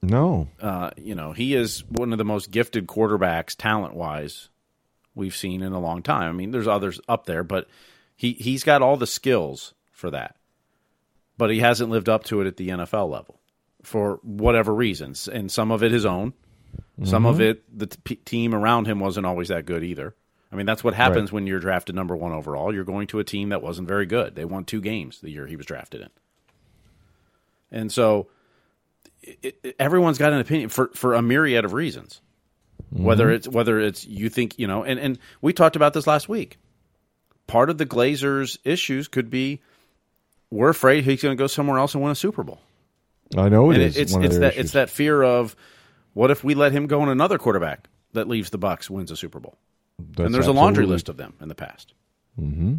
[0.00, 4.48] No, Uh, you know, he is one of the most gifted quarterbacks, talent wise,
[5.16, 6.28] we've seen in a long time.
[6.28, 7.66] I mean, there's others up there, but
[8.18, 10.34] he he's got all the skills for that.
[11.38, 13.38] But he hasn't lived up to it at the NFL level
[13.84, 16.34] for whatever reasons, and some of it his own.
[17.04, 17.42] Some of mm-hmm.
[17.44, 20.16] it, the t- team around him wasn't always that good either.
[20.50, 22.74] I mean, that's what happens when you're drafted number one overall.
[22.74, 24.34] You're going to a team that wasn't very good.
[24.34, 26.10] They won two games the year he was drafted in,
[27.70, 28.28] and so
[29.22, 32.20] it, it, everyone's got an opinion for for a myriad of reasons.
[32.90, 33.34] Whether mm-hmm.
[33.34, 36.58] it's whether it's you think you know, and and we talked about this last week.
[37.48, 39.60] Part of the Glazers' issues could be
[40.50, 42.60] we're afraid he's going to go somewhere else and win a Super Bowl.
[43.36, 44.64] I know it and is it's one of it's that issues.
[44.66, 45.56] it's that fear of
[46.14, 49.16] what if we let him go and another quarterback that leaves the Bucks wins a
[49.16, 49.56] Super Bowl.
[49.98, 51.92] That's and there's a laundry list of them in the past.
[52.40, 52.76] Mm-hmm.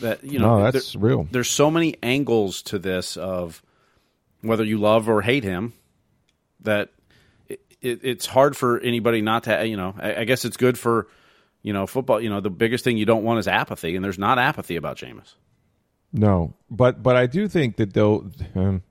[0.00, 1.26] That you know, No, there- that's real.
[1.30, 3.62] there's so many angles to this of
[4.42, 5.72] whether you love or hate him
[6.60, 6.90] that
[7.48, 10.78] it, it, it's hard for anybody not to you know I, I guess it's good
[10.78, 11.06] for
[11.62, 14.18] you know football you know the biggest thing you don't want is apathy and there's
[14.18, 15.34] not apathy about Jameis
[16.12, 18.30] No, but but I do think that they'll.
[18.54, 18.82] Um,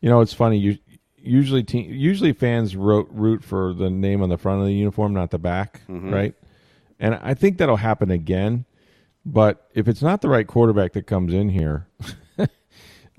[0.00, 0.58] you know, it's funny.
[0.58, 0.78] You
[1.16, 5.12] usually te- usually fans root root for the name on the front of the uniform,
[5.14, 6.34] not the back, right?
[7.00, 8.64] And I think that'll happen again.
[9.26, 11.86] But if it's not the right quarterback that comes in here,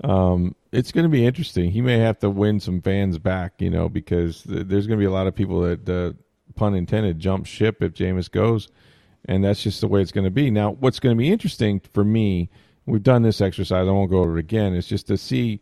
[0.04, 1.70] um, it's going to be interesting.
[1.70, 5.02] He may have to win some fans back, you know, because th- there's going to
[5.02, 6.12] be a lot of people that, uh,
[6.56, 8.68] pun intended, jump ship if Jameis goes,
[9.26, 10.50] and that's just the way it's going to be.
[10.50, 12.50] Now, what's going to be interesting for me,
[12.86, 13.86] we've done this exercise.
[13.86, 14.74] I won't go over it again.
[14.74, 15.60] Is just to see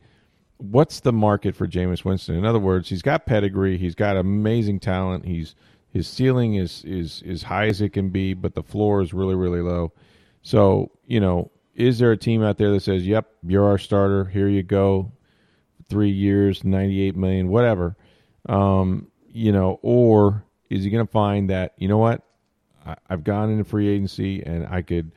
[0.58, 2.36] what's the market for Jameis Winston.
[2.36, 5.24] In other words, he's got pedigree, he's got amazing talent.
[5.24, 5.54] He's
[5.90, 9.34] his ceiling is is as high as it can be, but the floor is really
[9.34, 9.92] really low.
[10.42, 14.24] So you know, is there a team out there that says, "Yep, you're our starter.
[14.24, 15.12] Here you go,
[15.88, 17.96] three years, ninety eight million, whatever."
[18.46, 22.22] Um, you know, or is he going to find that you know what?
[22.84, 25.12] I, I've gone into free agency and I could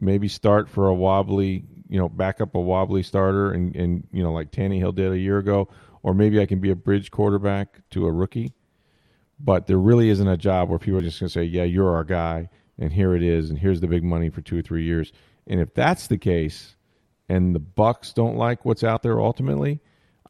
[0.00, 4.22] maybe start for a wobbly, you know, back up a wobbly starter and, and you
[4.22, 5.68] know, like Tannehill did a year ago,
[6.02, 8.52] or maybe I can be a bridge quarterback to a rookie.
[9.38, 11.94] But there really isn't a job where people are just going to say, yeah, you're
[11.94, 14.84] our guy, and here it is, and here's the big money for two or three
[14.84, 15.12] years.
[15.46, 16.76] And if that's the case,
[17.26, 19.80] and the Bucks don't like what's out there ultimately,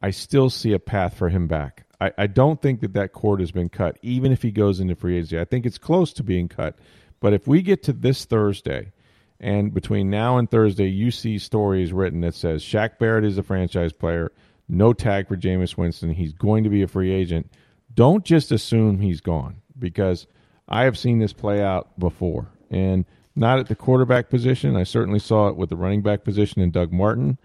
[0.00, 1.86] I still see a path for him back.
[2.00, 4.94] I, I don't think that that cord has been cut, even if he goes into
[4.94, 5.38] free agency.
[5.38, 6.78] I think it's close to being cut.
[7.20, 8.92] But if we get to this Thursday,
[9.38, 13.42] and between now and Thursday, you see stories written that says Shaq Barrett is a
[13.42, 14.32] franchise player,
[14.68, 17.50] no tag for Jameis Winston, he's going to be a free agent.
[17.94, 20.26] Don't just assume he's gone because
[20.68, 22.46] I have seen this play out before.
[22.70, 24.76] And not at the quarterback position.
[24.76, 27.38] I certainly saw it with the running back position in Doug Martin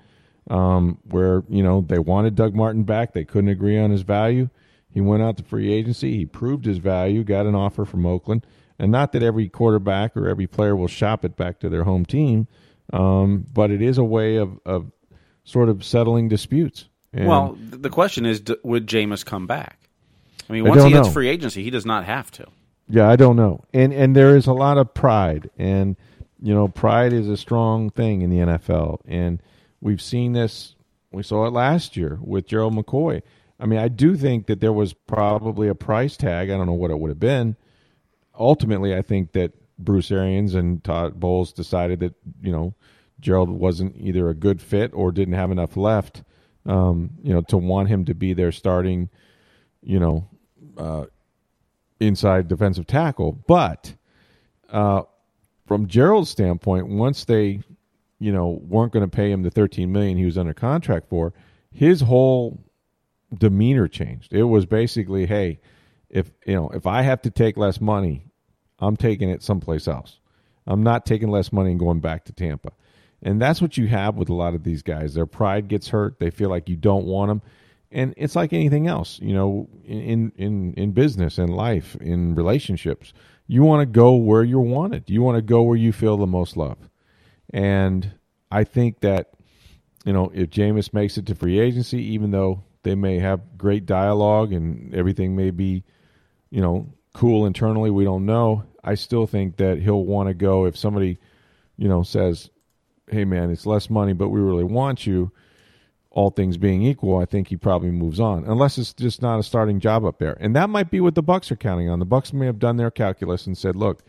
[0.49, 3.13] um, where you know they wanted Doug Martin back.
[3.13, 4.49] They couldn't agree on his value.
[4.91, 6.15] He went out to free agency.
[6.15, 7.23] He proved his value.
[7.23, 8.45] Got an offer from Oakland.
[8.79, 12.05] And not that every quarterback or every player will shop it back to their home
[12.05, 12.47] team,
[12.91, 14.91] um, but it is a way of, of
[15.43, 16.89] sort of settling disputes.
[17.13, 19.88] And well the question is would Jameis come back
[20.49, 21.13] I mean I once he don't hits know.
[21.13, 22.47] free agency he does not have to
[22.89, 23.63] Yeah, I don't know.
[23.73, 25.95] And and there is a lot of pride and
[26.41, 29.41] you know, pride is a strong thing in the NFL and
[29.81, 30.75] we've seen this
[31.11, 33.21] we saw it last year with Gerald McCoy.
[33.57, 36.49] I mean, I do think that there was probably a price tag.
[36.49, 37.55] I don't know what it would have been.
[38.38, 42.73] Ultimately, I think that Bruce Arians and Todd Bowles decided that, you know,
[43.21, 46.23] Gerald wasn't either a good fit or didn't have enough left
[46.65, 49.09] um, you know, to want him to be their starting,
[49.81, 50.27] you know,
[50.77, 51.05] uh,
[51.99, 53.31] inside defensive tackle.
[53.47, 53.93] But
[54.69, 55.03] uh,
[55.67, 57.61] from Gerald's standpoint, once they,
[58.19, 61.34] you know, weren't going to pay him the thirteen million he was under contract for,
[61.71, 62.63] his whole
[63.38, 64.34] demeanor changed.
[64.34, 65.60] It was basically, hey,
[66.10, 68.28] if you know, if I have to take less money,
[68.80, 70.19] I'm taking it someplace else.
[70.67, 72.71] I'm not taking less money and going back to Tampa.
[73.21, 75.13] And that's what you have with a lot of these guys.
[75.13, 76.19] Their pride gets hurt.
[76.19, 77.41] They feel like you don't want them.
[77.91, 83.13] And it's like anything else, you know, in in in business in life, in relationships.
[83.47, 85.10] You want to go where you're wanted.
[85.10, 86.78] You want to go where you feel the most love.
[87.51, 88.13] And
[88.51, 89.31] I think that
[90.05, 93.86] you know if Jameis makes it to free agency, even though they may have great
[93.86, 95.84] dialogue and everything may be,
[96.51, 98.63] you know, cool internally, we don't know.
[98.84, 101.17] I still think that he'll want to go if somebody,
[101.77, 102.49] you know, says,
[103.10, 105.31] "Hey, man, it's less money, but we really want you."
[106.15, 109.43] all things being equal, I think he probably moves on, unless it's just not a
[109.43, 110.38] starting job up there.
[110.39, 111.99] And that might be what the Bucks are counting on.
[111.99, 114.01] The Bucks may have done their calculus and said, "Look,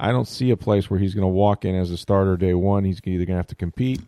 [0.00, 2.54] I don't see a place where he's going to walk in as a starter day
[2.54, 2.84] one.
[2.84, 4.00] He's either going to have to compete,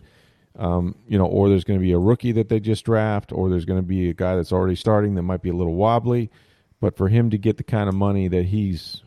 [0.58, 3.48] um, you know, or there's going to be a rookie that they just draft, or
[3.48, 6.30] there's going to be a guy that's already starting that might be a little wobbly.
[6.80, 9.02] But for him to get the kind of money that he's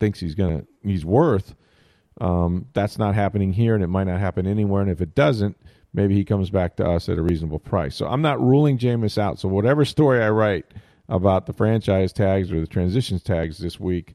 [0.00, 1.54] thinks he's going to he's worth,
[2.20, 4.82] um, that's not happening here, and it might not happen anywhere.
[4.82, 5.56] And if it doesn't,
[5.92, 7.96] maybe he comes back to us at a reasonable price.
[7.96, 9.38] So I'm not ruling Jameis out.
[9.38, 10.66] So whatever story I write
[11.08, 14.14] about the franchise tags or the transitions tags this week,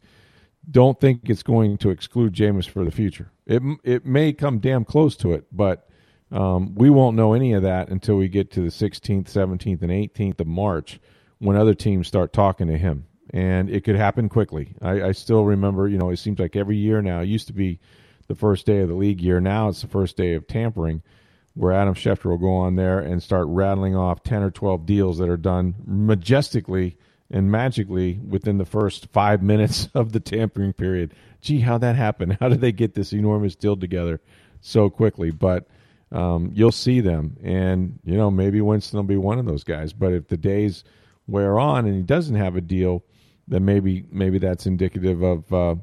[0.69, 3.31] don't think it's going to exclude Jameis for the future.
[3.45, 5.89] It it may come damn close to it, but
[6.31, 9.91] um, we won't know any of that until we get to the 16th, 17th, and
[9.91, 10.99] 18th of March
[11.37, 13.05] when other teams start talking to him.
[13.29, 14.75] And it could happen quickly.
[14.81, 17.21] I, I still remember, you know, it seems like every year now.
[17.21, 17.79] It used to be
[18.27, 19.39] the first day of the league year.
[19.39, 21.03] Now it's the first day of tampering
[21.53, 25.17] where Adam Schefter will go on there and start rattling off 10 or 12 deals
[25.19, 26.97] that are done majestically
[27.33, 31.13] and magically within the first five minutes of the tampering period.
[31.41, 32.37] Gee, how'd that happened?
[32.39, 34.21] How did they get this enormous deal together
[34.61, 35.31] so quickly?
[35.31, 35.67] But
[36.11, 37.35] um, you'll see them.
[37.43, 39.91] And, you know, maybe Winston will be one of those guys.
[39.91, 40.85] But if the days
[41.27, 43.03] wear on and he doesn't have a deal,
[43.47, 45.75] then maybe maybe that's indicative of uh,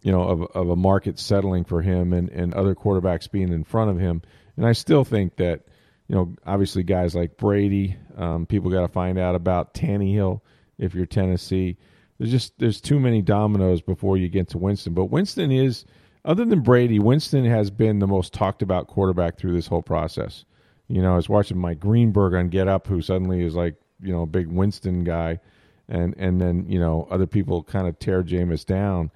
[0.00, 3.62] you know of, of a market settling for him and, and other quarterbacks being in
[3.62, 4.22] front of him
[4.56, 5.62] and I still think that,
[6.08, 10.40] you know, obviously guys like Brady, um, people got to find out about Tannehill
[10.78, 11.76] if you're Tennessee.
[12.18, 14.94] There's just there's too many dominoes before you get to Winston.
[14.94, 15.84] But Winston is,
[16.24, 20.44] other than Brady, Winston has been the most talked about quarterback through this whole process.
[20.88, 24.12] You know, I was watching Mike Greenberg on Get Up, who suddenly is like, you
[24.12, 25.40] know, a big Winston guy,
[25.88, 29.10] and and then you know other people kind of tear Jameis down.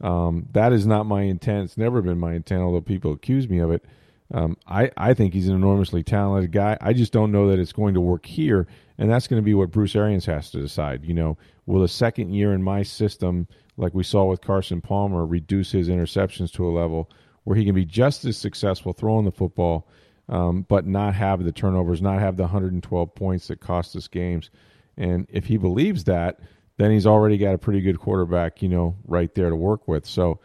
[0.00, 1.64] Um, that is not my intent.
[1.64, 3.84] It's never been my intent, although people accuse me of it.
[4.32, 6.78] Um, I, I think he's an enormously talented guy.
[6.80, 9.54] I just don't know that it's going to work here, and that's going to be
[9.54, 11.04] what Bruce Arians has to decide.
[11.04, 15.26] You know, will a second year in my system, like we saw with Carson Palmer,
[15.26, 17.10] reduce his interceptions to a level
[17.44, 19.86] where he can be just as successful throwing the football,
[20.30, 24.50] um, but not have the turnovers, not have the 112 points that cost us games?
[24.96, 26.40] And if he believes that,
[26.76, 30.06] then he's already got a pretty good quarterback, you know, right there to work with.
[30.06, 30.40] So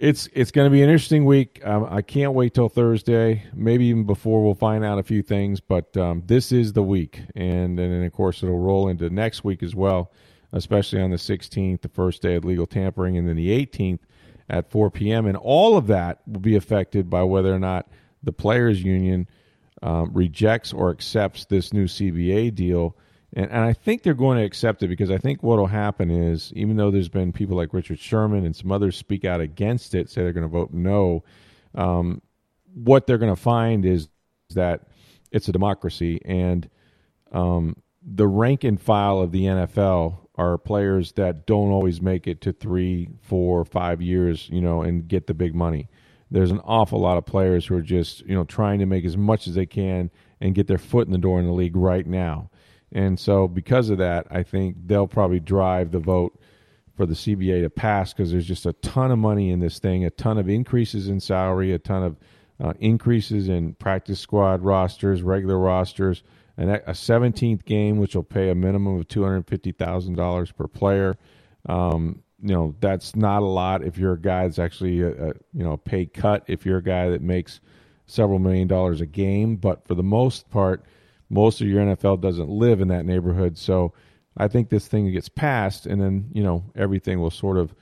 [0.00, 1.60] it's it's going to be an interesting week.
[1.64, 3.44] Um, I can't wait till Thursday.
[3.52, 5.60] Maybe even before we'll find out a few things.
[5.60, 9.62] But um, this is the week, and, then of course it'll roll into next week
[9.62, 10.10] as well,
[10.52, 14.00] especially on the 16th, the first day of legal tampering, and then the 18th
[14.48, 15.26] at 4 p.m.
[15.26, 17.86] And all of that will be affected by whether or not
[18.22, 19.28] the players' union
[19.82, 22.96] um, rejects or accepts this new CBA deal
[23.32, 26.10] and, and I think they're going to accept it because I think what will happen
[26.10, 29.94] is, even though there's been people like Richard Sherman and some others speak out against
[29.94, 31.24] it, say they're going to vote no,
[31.74, 32.20] um,
[32.74, 34.08] what they're going to find is
[34.54, 34.88] that
[35.30, 36.68] it's a democracy and
[37.32, 42.40] um, the rank and file of the NFL are players that don't always make it
[42.40, 45.88] to three, four, five years, you know, and get the big money.
[46.30, 49.16] There's an awful lot of players who are just, you know, trying to make as
[49.16, 52.06] much as they can and get their foot in the door in the league right
[52.06, 52.50] now.
[52.92, 56.38] And so, because of that, I think they'll probably drive the vote
[56.96, 60.04] for the CBA to pass because there's just a ton of money in this thing,
[60.04, 62.16] a ton of increases in salary, a ton of
[62.62, 66.22] uh, increases in practice squad rosters, regular rosters,
[66.56, 71.16] and a 17th game, which will pay a minimum of $250,000 per player.
[71.66, 75.32] Um, you know, that's not a lot if you're a guy that's actually a, a
[75.52, 76.44] you know pay cut.
[76.46, 77.60] If you're a guy that makes
[78.06, 80.84] several million dollars a game, but for the most part
[81.30, 83.56] most of your NFL doesn't live in that neighborhood.
[83.56, 83.94] So
[84.36, 87.74] I think this thing gets passed, and then you know everything will sort of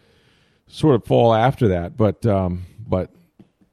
[0.66, 1.96] sort of fall after that.
[1.96, 3.10] But um, but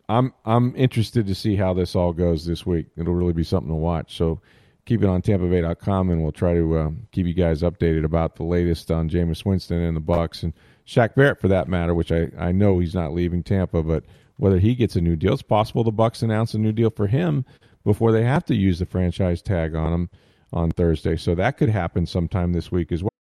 [0.09, 2.87] I'm I'm interested to see how this all goes this week.
[2.97, 4.17] It'll really be something to watch.
[4.17, 4.39] So
[4.85, 8.43] keep it on TampaBay.com, and we'll try to uh, keep you guys updated about the
[8.43, 10.53] latest on Jameis Winston and the Bucs and
[10.87, 11.93] Shaq Barrett for that matter.
[11.93, 14.05] Which I I know he's not leaving Tampa, but
[14.37, 17.07] whether he gets a new deal, it's possible the Bucs announce a new deal for
[17.07, 17.45] him
[17.85, 20.09] before they have to use the franchise tag on them
[20.51, 21.15] on Thursday.
[21.15, 23.11] So that could happen sometime this week as well.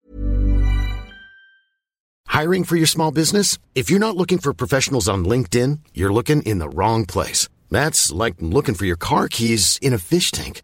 [2.26, 3.58] Hiring for your small business?
[3.76, 7.48] If you're not looking for professionals on LinkedIn, you're looking in the wrong place.
[7.70, 10.62] That's like looking for your car keys in a fish tank.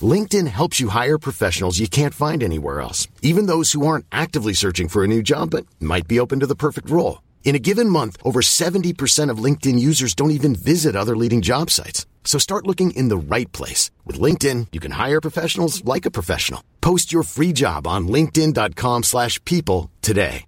[0.00, 4.54] LinkedIn helps you hire professionals you can't find anywhere else, even those who aren't actively
[4.54, 7.20] searching for a new job but might be open to the perfect role.
[7.44, 11.70] In a given month, over 70% of LinkedIn users don't even visit other leading job
[11.70, 12.06] sites.
[12.24, 13.90] So start looking in the right place.
[14.06, 16.64] With LinkedIn, you can hire professionals like a professional.
[16.80, 20.46] Post your free job on linkedin.com slash people today.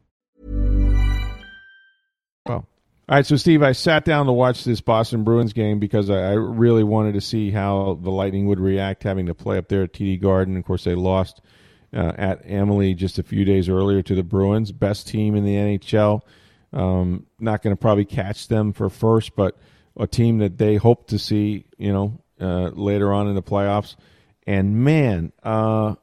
[2.47, 2.67] Well,
[3.09, 3.27] all right.
[3.27, 6.85] So, Steve, I sat down to watch this Boston Bruins game because I, I really
[6.85, 10.21] wanted to see how the Lightning would react having to play up there at TD
[10.21, 10.57] Garden.
[10.57, 11.41] Of course, they lost
[11.95, 15.55] uh, at Amalie just a few days earlier to the Bruins, best team in the
[15.55, 16.21] NHL.
[16.73, 19.57] Um, not going to probably catch them for first, but
[19.97, 23.97] a team that they hope to see, you know, uh, later on in the playoffs.
[24.47, 25.95] And man, uh,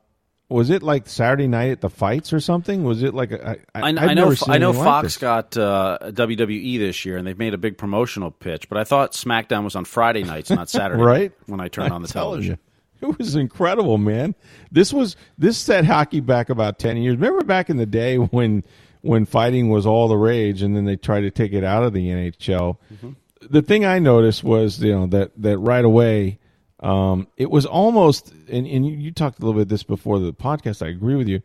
[0.51, 2.83] was it like Saturday night at the fights or something?
[2.83, 7.05] Was it like a, I, I, I know I know Fox got uh, WWE this
[7.05, 8.67] year, and they've made a big promotional pitch.
[8.67, 11.01] But I thought SmackDown was on Friday nights, not Saturday.
[11.01, 12.59] right when I turned on the television.
[13.01, 14.35] You, it was incredible, man.
[14.71, 17.15] This was this set hockey back about ten years.
[17.15, 18.63] Remember back in the day when
[19.01, 21.93] when fighting was all the rage, and then they tried to take it out of
[21.93, 22.77] the NHL.
[22.93, 23.11] Mm-hmm.
[23.49, 26.39] The thing I noticed was you know that that right away
[26.81, 30.83] um, it was almost, and, and you talked a little bit this before the podcast.
[30.83, 31.41] I agree with you,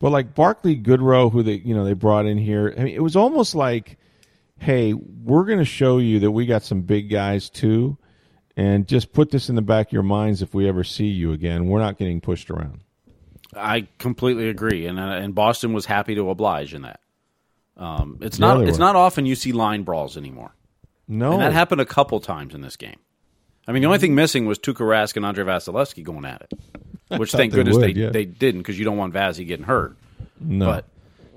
[0.00, 3.02] but like Barclay Goodrow, who they you know they brought in here, I mean, it
[3.02, 3.98] was almost like,
[4.58, 7.98] hey, we're going to show you that we got some big guys too,
[8.56, 11.32] and just put this in the back of your minds if we ever see you
[11.32, 12.80] again, we're not getting pushed around.
[13.54, 17.00] I completely agree, and uh, and Boston was happy to oblige in that.
[17.76, 20.52] Um, it's not it's not often you see line brawls anymore.
[21.10, 22.98] No, and that happened a couple times in this game.
[23.66, 27.18] I mean, the only thing missing was Tuukka Rask and Andrei Vasilevskiy going at it,
[27.18, 28.10] which thank goodness they, would, they, yeah.
[28.10, 29.96] they didn't because you don't want Vazzy getting hurt.
[30.38, 30.66] No.
[30.66, 30.84] But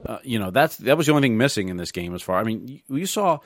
[0.06, 2.40] uh, you know that's that was the only thing missing in this game as far.
[2.40, 3.40] I mean, you, you saw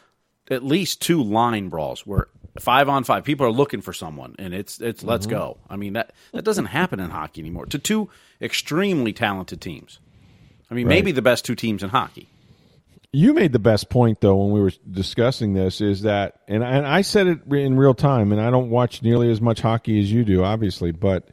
[0.52, 2.28] at least two line brawls where
[2.60, 5.10] five on five people are looking for someone and it's it's mm-hmm.
[5.10, 5.58] let's go.
[5.70, 7.68] I mean that that doesn't happen in hockey anymore.
[7.68, 8.10] To two
[8.42, 10.00] extremely talented teams.
[10.70, 10.96] I mean, right.
[10.96, 12.28] maybe the best two teams in hockey.
[13.14, 16.86] You made the best point though when we were discussing this is that, and and
[16.86, 20.12] I said it in real time, and I don't watch nearly as much hockey as
[20.12, 21.30] you do, obviously, but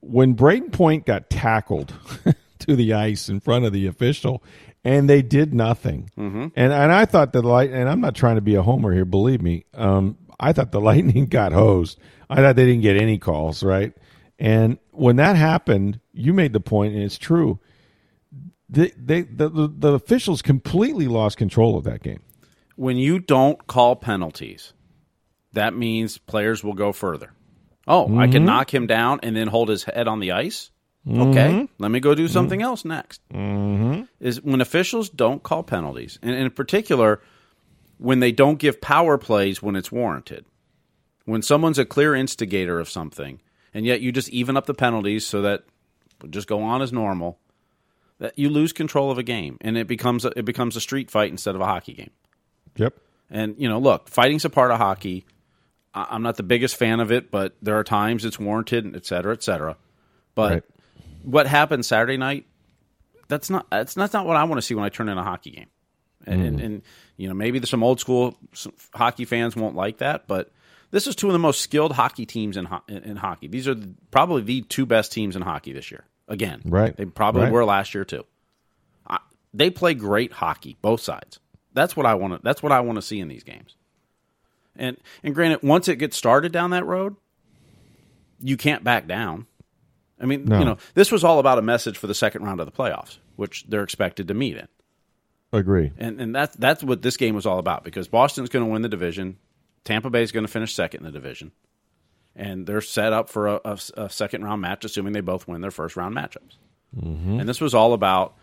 [0.00, 1.92] when Brayden Point got tackled
[2.60, 4.44] to the ice in front of the official,
[4.84, 6.46] and they did nothing, mm-hmm.
[6.54, 9.04] and and I thought the light, and I'm not trying to be a homer here,
[9.04, 11.98] believe me, um, I thought the Lightning got hosed.
[12.30, 13.92] I thought they didn't get any calls, right?
[14.38, 17.58] And when that happened, you made the point, and it's true
[18.68, 22.20] they, they the, the, the officials completely lost control of that game.
[22.76, 24.72] When you don't call penalties,
[25.52, 27.32] that means players will go further.
[27.86, 28.18] Oh, mm-hmm.
[28.18, 28.46] I can mm-hmm.
[28.46, 30.70] knock him down and then hold his head on the ice.
[31.06, 31.22] Mm-hmm.
[31.22, 32.66] Okay, let me go do something mm-hmm.
[32.66, 33.20] else next.
[33.32, 34.02] Mm-hmm.
[34.20, 37.22] Is when officials don't call penalties, and in particular,
[37.96, 40.44] when they don't give power plays when it's warranted.
[41.24, 43.40] When someone's a clear instigator of something,
[43.72, 45.64] and yet you just even up the penalties so that
[46.30, 47.38] just go on as normal
[48.34, 51.30] you lose control of a game and it becomes a, it becomes a street fight
[51.30, 52.10] instead of a hockey game.
[52.76, 52.94] Yep.
[53.30, 55.26] And you know, look, fighting's a part of hockey.
[55.94, 59.32] I'm not the biggest fan of it, but there are times it's warranted, et cetera,
[59.32, 59.76] et cetera.
[60.34, 60.62] But right.
[61.22, 62.46] what happened Saturday night?
[63.28, 65.22] That's not that's, that's not what I want to see when I turn in a
[65.22, 65.66] hockey game.
[66.26, 66.46] And, mm.
[66.46, 66.82] and, and
[67.16, 70.50] you know, maybe there's some old school some hockey fans won't like that, but
[70.90, 73.46] this is two of the most skilled hockey teams in, in, in hockey.
[73.46, 73.76] These are
[74.10, 76.62] probably the two best teams in hockey this year again.
[76.64, 76.96] Right.
[76.96, 77.52] They probably right.
[77.52, 78.24] were last year too.
[79.06, 79.18] I,
[79.52, 81.40] they play great hockey, both sides.
[81.72, 82.40] That's what I want to.
[82.42, 83.76] That's what I want to see in these games.
[84.76, 87.16] And and granted, once it gets started down that road,
[88.40, 89.46] you can't back down.
[90.20, 90.58] I mean, no.
[90.58, 93.18] you know, this was all about a message for the second round of the playoffs,
[93.36, 94.68] which they're expected to meet in.
[95.52, 95.92] Agree.
[95.98, 98.82] And and that's that's what this game was all about because Boston's going to win
[98.82, 99.38] the division,
[99.84, 101.52] Tampa Bay's going to finish second in the division
[102.38, 105.60] and they're set up for a, a, a second round match, assuming they both win
[105.60, 106.56] their first round matchups.
[106.96, 107.40] Mm-hmm.
[107.40, 108.34] And this was all about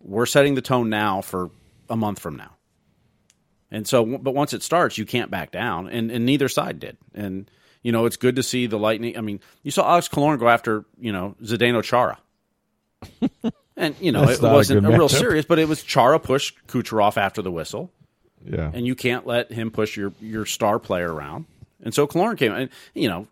[0.00, 1.50] we're setting the tone now for
[1.88, 2.56] a month from now.
[3.70, 6.96] And so, but once it starts, you can't back down, and, and neither side did.
[7.12, 7.50] And
[7.82, 9.18] you know, it's good to see the Lightning.
[9.18, 12.18] I mean, you saw Alex Killorn go after you know Zdeno Chara,
[13.76, 17.16] and you know it wasn't a, a real serious, but it was Chara pushed Kucherov
[17.16, 17.90] after the whistle.
[18.44, 21.46] Yeah, and you can't let him push your your star player around.
[21.82, 23.26] And so Killorn came, and you know,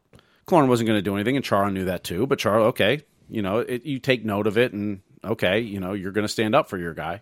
[0.47, 2.27] Killorn wasn't going to do anything, and Chara knew that too.
[2.27, 5.93] But Chara, okay, you know, it, you take note of it, and okay, you know,
[5.93, 7.21] you're going to stand up for your guy.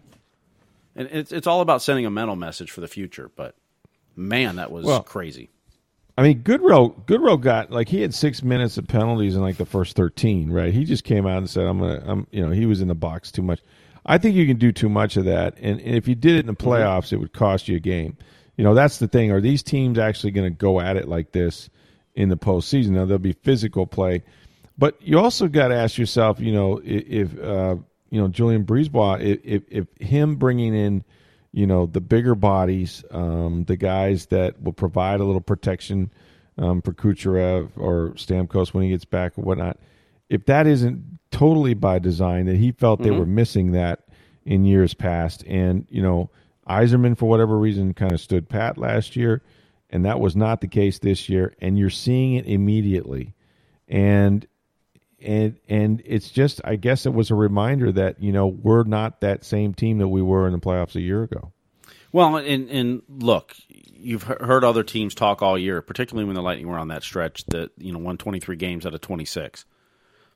[0.96, 3.30] And it's it's all about sending a mental message for the future.
[3.34, 3.54] But
[4.16, 5.50] man, that was well, crazy.
[6.18, 9.66] I mean, Goodrow Goodrow got like he had six minutes of penalties in like the
[9.66, 10.72] first thirteen, right?
[10.72, 12.94] He just came out and said, "I'm gonna," I'm you know, he was in the
[12.94, 13.60] box too much.
[14.04, 16.40] I think you can do too much of that, and, and if you did it
[16.40, 16.68] in the mm-hmm.
[16.68, 18.16] playoffs, it would cost you a game.
[18.56, 19.30] You know, that's the thing.
[19.30, 21.70] Are these teams actually going to go at it like this?
[22.20, 22.90] In the postseason.
[22.90, 24.22] Now there'll be physical play,
[24.76, 27.76] but you also got to ask yourself, you know, if, uh,
[28.10, 31.02] you know Julien BriseBois, if, if, if him bringing in,
[31.52, 36.10] you know, the bigger bodies, um, the guys that will provide a little protection
[36.58, 39.78] um, for Kucherov or Stamkos when he gets back or whatnot.
[40.28, 44.00] If that isn't totally by design, that he felt they were missing that
[44.44, 46.28] in years past, and you know,
[46.68, 49.42] Yzerman for whatever reason kind of stood pat last year,
[49.90, 53.34] and that was not the case this year, and you're seeing it immediately,
[53.88, 54.46] and
[55.20, 59.20] and and it's just I guess it was a reminder that you know we're not
[59.20, 61.52] that same team that we were in the playoffs a year ago.
[62.12, 66.68] Well, and and look, you've heard other teams talk all year, particularly when the Lightning
[66.68, 69.64] were on that stretch that you know won 23 games out of 26.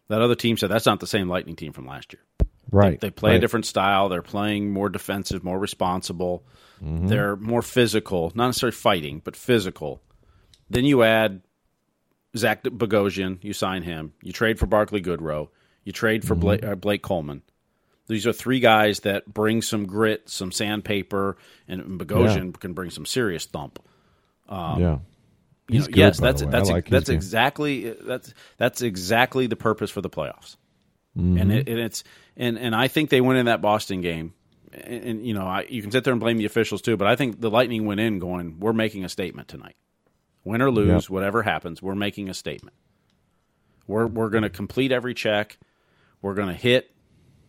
[0.09, 2.23] That other team said that's not the same Lightning team from last year.
[2.71, 3.01] Right.
[3.01, 3.37] They play right.
[3.37, 4.09] a different style.
[4.09, 6.45] They're playing more defensive, more responsible.
[6.85, 10.03] They're more physical, not necessarily fighting, but physical.
[10.69, 11.41] Then you add
[12.37, 13.39] Zach Bogosian.
[13.43, 14.13] You sign him.
[14.23, 15.49] You trade for Barclay Goodrow.
[15.85, 17.43] You trade for Blake, uh, Blake Coleman.
[18.07, 23.07] These are three guys that bring some grit, some sandpaper, and Bogosian can bring some
[23.07, 23.79] serious thump.
[24.49, 24.99] Um, yeah.
[25.69, 26.43] You know, good, yes, that's.
[26.43, 27.17] That's like that's game.
[27.17, 30.57] exactly that's that's exactly the purpose for the playoffs.
[31.19, 31.39] Mm-hmm.
[31.39, 32.03] And, it, and it's
[32.37, 34.35] and and I think they went in that Boston game,
[34.73, 37.07] and, and you know I, you can sit there and blame the officials too, but
[37.07, 39.77] I think the Lightning went in going, we're making a statement tonight,
[40.45, 41.11] win or lose, Yep.
[41.11, 42.77] whatever happens, we're making a statement.
[43.87, 45.59] We're we're going to complete every check.
[46.21, 46.91] We're going to hit.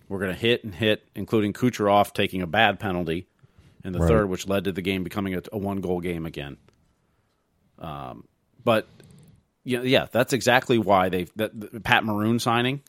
[0.09, 3.25] We're going to hit and hit, including Kucherov taking a bad penalty
[3.83, 4.07] in the Right.
[4.09, 6.57] third, which led to the game becoming a, a one goal game again.
[7.79, 8.25] Um,
[8.63, 8.87] but
[9.63, 12.81] yeah, yeah, that's exactly why they that the Pat Maroon signing.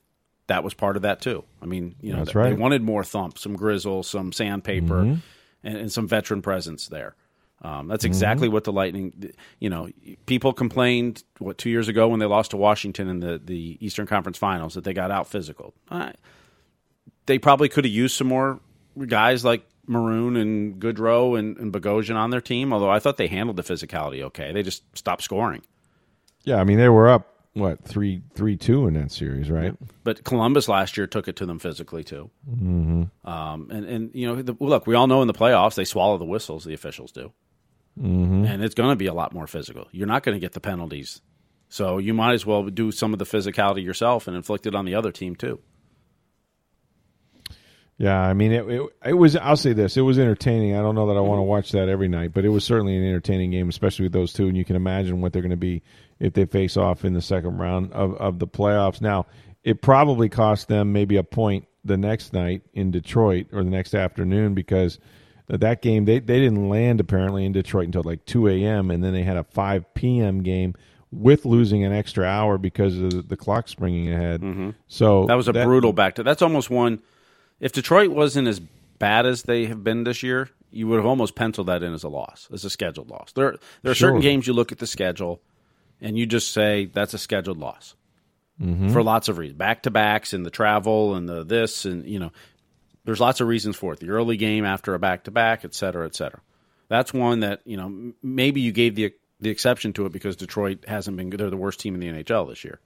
[0.48, 1.44] That was part of that too.
[1.60, 2.50] I mean, you know, That's they, right.
[2.50, 5.22] they wanted more thump, some grizzle, some sandpaper, and,
[5.62, 7.16] and some veteran presence there.
[7.62, 9.32] Um, that's exactly what the Lightning.
[9.58, 9.88] You know,
[10.26, 14.06] people complained what two years ago when they lost to Washington in the the Eastern
[14.06, 15.74] Conference Finals that they got out physical.
[15.90, 16.12] Uh,
[17.24, 18.60] they probably could have used some more
[19.06, 22.72] guys like Maroon and Goodrow and, and Bogosian on their team.
[22.72, 24.52] Although I thought they handled the physicality okay.
[24.52, 25.62] They just stopped scoring.
[26.44, 29.74] Yeah, I mean they were up what three three two in that series, right?
[30.04, 32.30] But Columbus last year took it to them physically too.
[32.48, 33.28] Mm-hmm.
[33.28, 36.18] Um, and and you know, the, look, we all know in the playoffs they swallow
[36.18, 36.64] the whistles.
[36.64, 37.32] The officials do,
[37.98, 38.44] mm-hmm.
[38.44, 39.88] and it's going to be a lot more physical.
[39.90, 41.22] You're not going to get the penalties,
[41.68, 44.84] so you might as well do some of the physicality yourself and inflict it on
[44.84, 45.58] the other team too.
[47.98, 48.82] Yeah, I mean it, it.
[49.06, 49.34] It was.
[49.34, 50.76] I'll say this: it was entertaining.
[50.76, 52.94] I don't know that I want to watch that every night, but it was certainly
[52.98, 54.46] an entertaining game, especially with those two.
[54.46, 55.82] And you can imagine what they're going to be
[56.18, 59.00] if they face off in the second round of of the playoffs.
[59.00, 59.26] Now,
[59.64, 63.94] it probably cost them maybe a point the next night in Detroit or the next
[63.94, 64.98] afternoon because
[65.48, 68.90] that game they they didn't land apparently in Detroit until like two a.m.
[68.90, 70.42] and then they had a five p.m.
[70.42, 70.74] game
[71.12, 74.40] with losing an extra hour because of the, the clock springing ahead.
[74.40, 74.70] Mm-hmm.
[74.88, 76.22] So That was a brutal back to.
[76.22, 77.00] That's almost one.
[77.60, 78.60] If Detroit wasn't as
[78.98, 82.02] bad as they have been this year, you would have almost penciled that in as
[82.02, 83.32] a loss, as a scheduled loss.
[83.32, 85.40] There, there are certain games you look at the schedule,
[86.00, 87.94] and you just say that's a scheduled loss
[88.92, 89.58] for lots of reasons.
[89.58, 92.32] Back to backs and the travel and the this and you know,
[93.04, 94.00] there's lots of reasons for it.
[94.00, 96.40] The early game after a back to back, et cetera, et cetera.
[96.88, 100.84] That's one that you know maybe you gave the the exception to it because Detroit
[100.88, 101.40] hasn't been good.
[101.40, 102.80] They're the worst team in the NHL this year.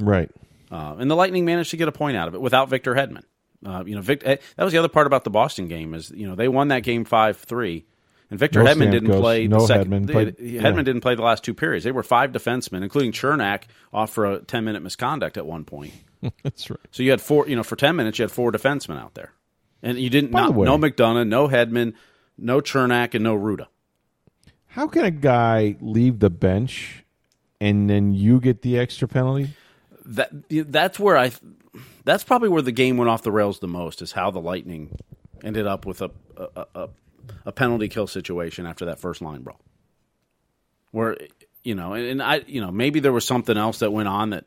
[0.00, 0.30] right.
[0.70, 3.22] Uh, and the Lightning managed to get a point out of it without Victor Hedman.
[3.64, 6.10] Uh, you know, Vic, eh, that was the other part about the Boston game is
[6.10, 7.86] you know they won that game five three,
[8.30, 9.46] and Victor No Hedman didn't Stamkos, play.
[9.48, 10.82] no the second, Hedman they- played- Hedman yeah.
[10.82, 11.84] didn't play the last two periods.
[11.84, 15.92] They were five defensemen, including Cernak, off for a ten minute misconduct at one point.
[16.42, 16.80] That's right.
[16.90, 17.48] So you had four.
[17.48, 19.32] You know, for ten minutes you had four defensemen out there,
[19.82, 21.94] and you didn't not, no McDonagh, no Hedman,
[22.38, 23.66] no Cernak, and no Rutta.
[24.66, 27.04] How can a guy leave the bench
[27.60, 29.50] and then you get the extra penalty?
[30.04, 30.30] that
[30.70, 31.32] that's where I
[32.04, 34.96] that's probably where the game went off the rails the most is how the Lightning
[35.42, 36.88] ended up with a a, a,
[37.44, 39.60] a penalty kill situation after that first line brawl.
[40.90, 41.16] Where
[41.64, 44.30] you know, and, and I you know maybe there was something else that went on
[44.30, 44.44] that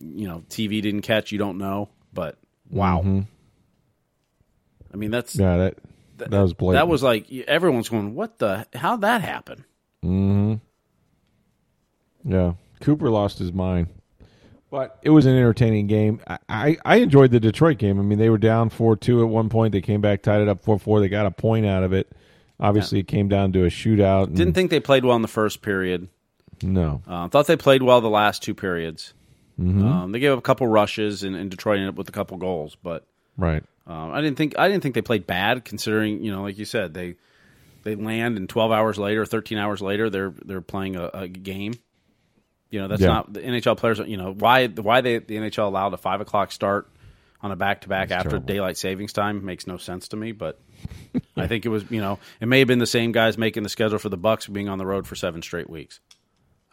[0.00, 1.32] you know TV didn't catch.
[1.32, 2.38] You don't know, but
[2.70, 3.00] wow.
[4.92, 5.78] I mean that's Yeah, that
[6.30, 6.80] that was blatant.
[6.84, 9.64] that was like everyone's going, what the how'd that happen?
[10.04, 10.60] Mhm.
[12.24, 12.52] Yeah.
[12.80, 13.88] Cooper lost his mind,
[14.74, 16.20] but it was an entertaining game.
[16.26, 17.98] I, I, I enjoyed the Detroit game.
[17.98, 19.72] I mean, they were down four two at one point.
[19.72, 21.00] They came back, tied it up four four.
[21.00, 22.10] They got a point out of it.
[22.60, 24.24] Obviously, it came down to a shootout.
[24.28, 26.08] and- Didn't think they played well in the first period.
[26.62, 27.02] no.
[27.06, 29.12] Uh, thought they played well the last two periods.
[29.60, 29.84] Mm-hmm.
[29.86, 32.36] Um, they gave up a couple rushes, and, and Detroit ended up with a couple
[32.38, 32.76] goals.
[32.82, 33.04] But
[33.36, 33.62] Right.
[33.86, 36.64] um, I didn't think I didn't think they played bad, considering you know, like you
[36.64, 37.14] said, they
[37.84, 41.74] they land and twelve hours later, thirteen hours later, they're they're playing a, a game.
[42.70, 43.08] You know, that's Yeah.
[43.08, 43.98] not the NHL players.
[44.00, 46.88] You know why why they the NHL allowed a five o'clock start
[47.40, 48.46] on a back to back after terrible.
[48.46, 50.32] daylight savings time makes no sense to me.
[50.32, 50.58] But
[51.36, 53.68] I think it was you know it may have been the same guys making the
[53.68, 56.00] schedule for the Bucs being on the road for seven straight weeks.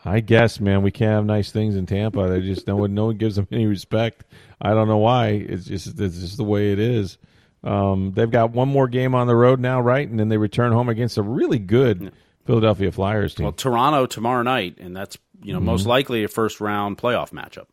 [0.03, 2.27] I guess, man, we can't have nice things in Tampa.
[2.27, 4.23] They just no one, no one gives them any respect.
[4.59, 5.27] I don't know why.
[5.27, 7.19] It's just it's just the way it is.
[7.63, 10.07] Um, they've got one more game on the road now, right?
[10.09, 12.11] And then they return home against a really good
[12.47, 13.43] Philadelphia Flyers team.
[13.43, 15.67] Well, Toronto tomorrow night, and that's you know mm-hmm.
[15.67, 17.67] most likely a first round playoff matchup.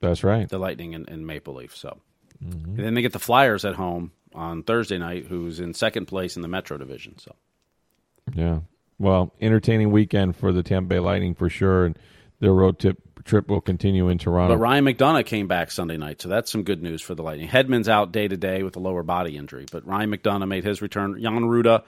[0.00, 0.48] That's right.
[0.48, 1.76] The Lightning and, and Maple Leaf.
[1.76, 2.00] So,
[2.44, 2.70] mm-hmm.
[2.70, 6.36] and then they get the Flyers at home on Thursday night, who's in second place
[6.36, 7.18] in the Metro Division.
[7.18, 7.34] So,
[8.34, 8.60] yeah,
[8.98, 11.98] well, entertaining weekend for the Tampa Bay Lightning for sure, and
[12.40, 14.54] their road trip trip will continue in Toronto.
[14.54, 17.48] But Ryan McDonagh came back Sunday night, so that's some good news for the Lightning.
[17.48, 20.82] Hedman's out day to day with a lower body injury, but Ryan McDonagh made his
[20.82, 21.20] return.
[21.20, 21.84] Jan Rutta,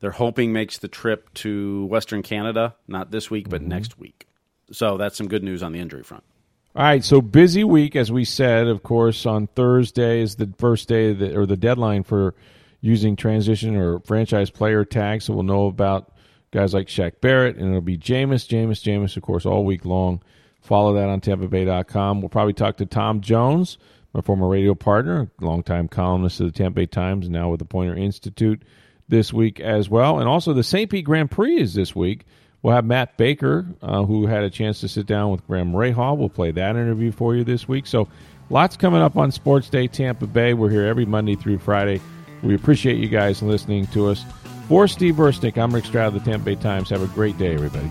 [0.00, 3.70] they're hoping makes the trip to Western Canada, not this week, but mm-hmm.
[3.70, 4.26] next week.
[4.72, 6.24] So that's some good news on the injury front.
[6.76, 8.68] All right, so busy week, as we said.
[8.68, 12.34] Of course, on Thursday is the first day the, or the deadline for
[12.80, 15.24] using transition or franchise player tags.
[15.24, 16.12] So we'll know about
[16.52, 20.22] guys like Shaq Barrett, and it'll be Jameis, Jameis, Jameis, of course, all week long.
[20.60, 22.20] Follow that on TampaBay.com.
[22.20, 23.78] We'll probably talk to Tom Jones,
[24.12, 27.96] my former radio partner, longtime columnist of the Tampa Bay Times, now with the Poynter
[27.96, 28.62] Institute
[29.08, 30.18] this week as well.
[30.18, 30.90] And also the St.
[30.90, 32.24] Pete Grand Prix is this week.
[32.62, 36.16] We'll have Matt Baker, uh, who had a chance to sit down with Graham Rahal.
[36.16, 37.86] We'll play that interview for you this week.
[37.86, 38.08] So
[38.50, 40.54] lots coming up on Sports Day Tampa Bay.
[40.54, 42.00] We're here every Monday through Friday.
[42.42, 44.24] We appreciate you guys listening to us.
[44.68, 46.90] For Steve Versnick, I'm Rick Stroud of the Tampa Bay Times.
[46.90, 47.90] Have a great day, everybody.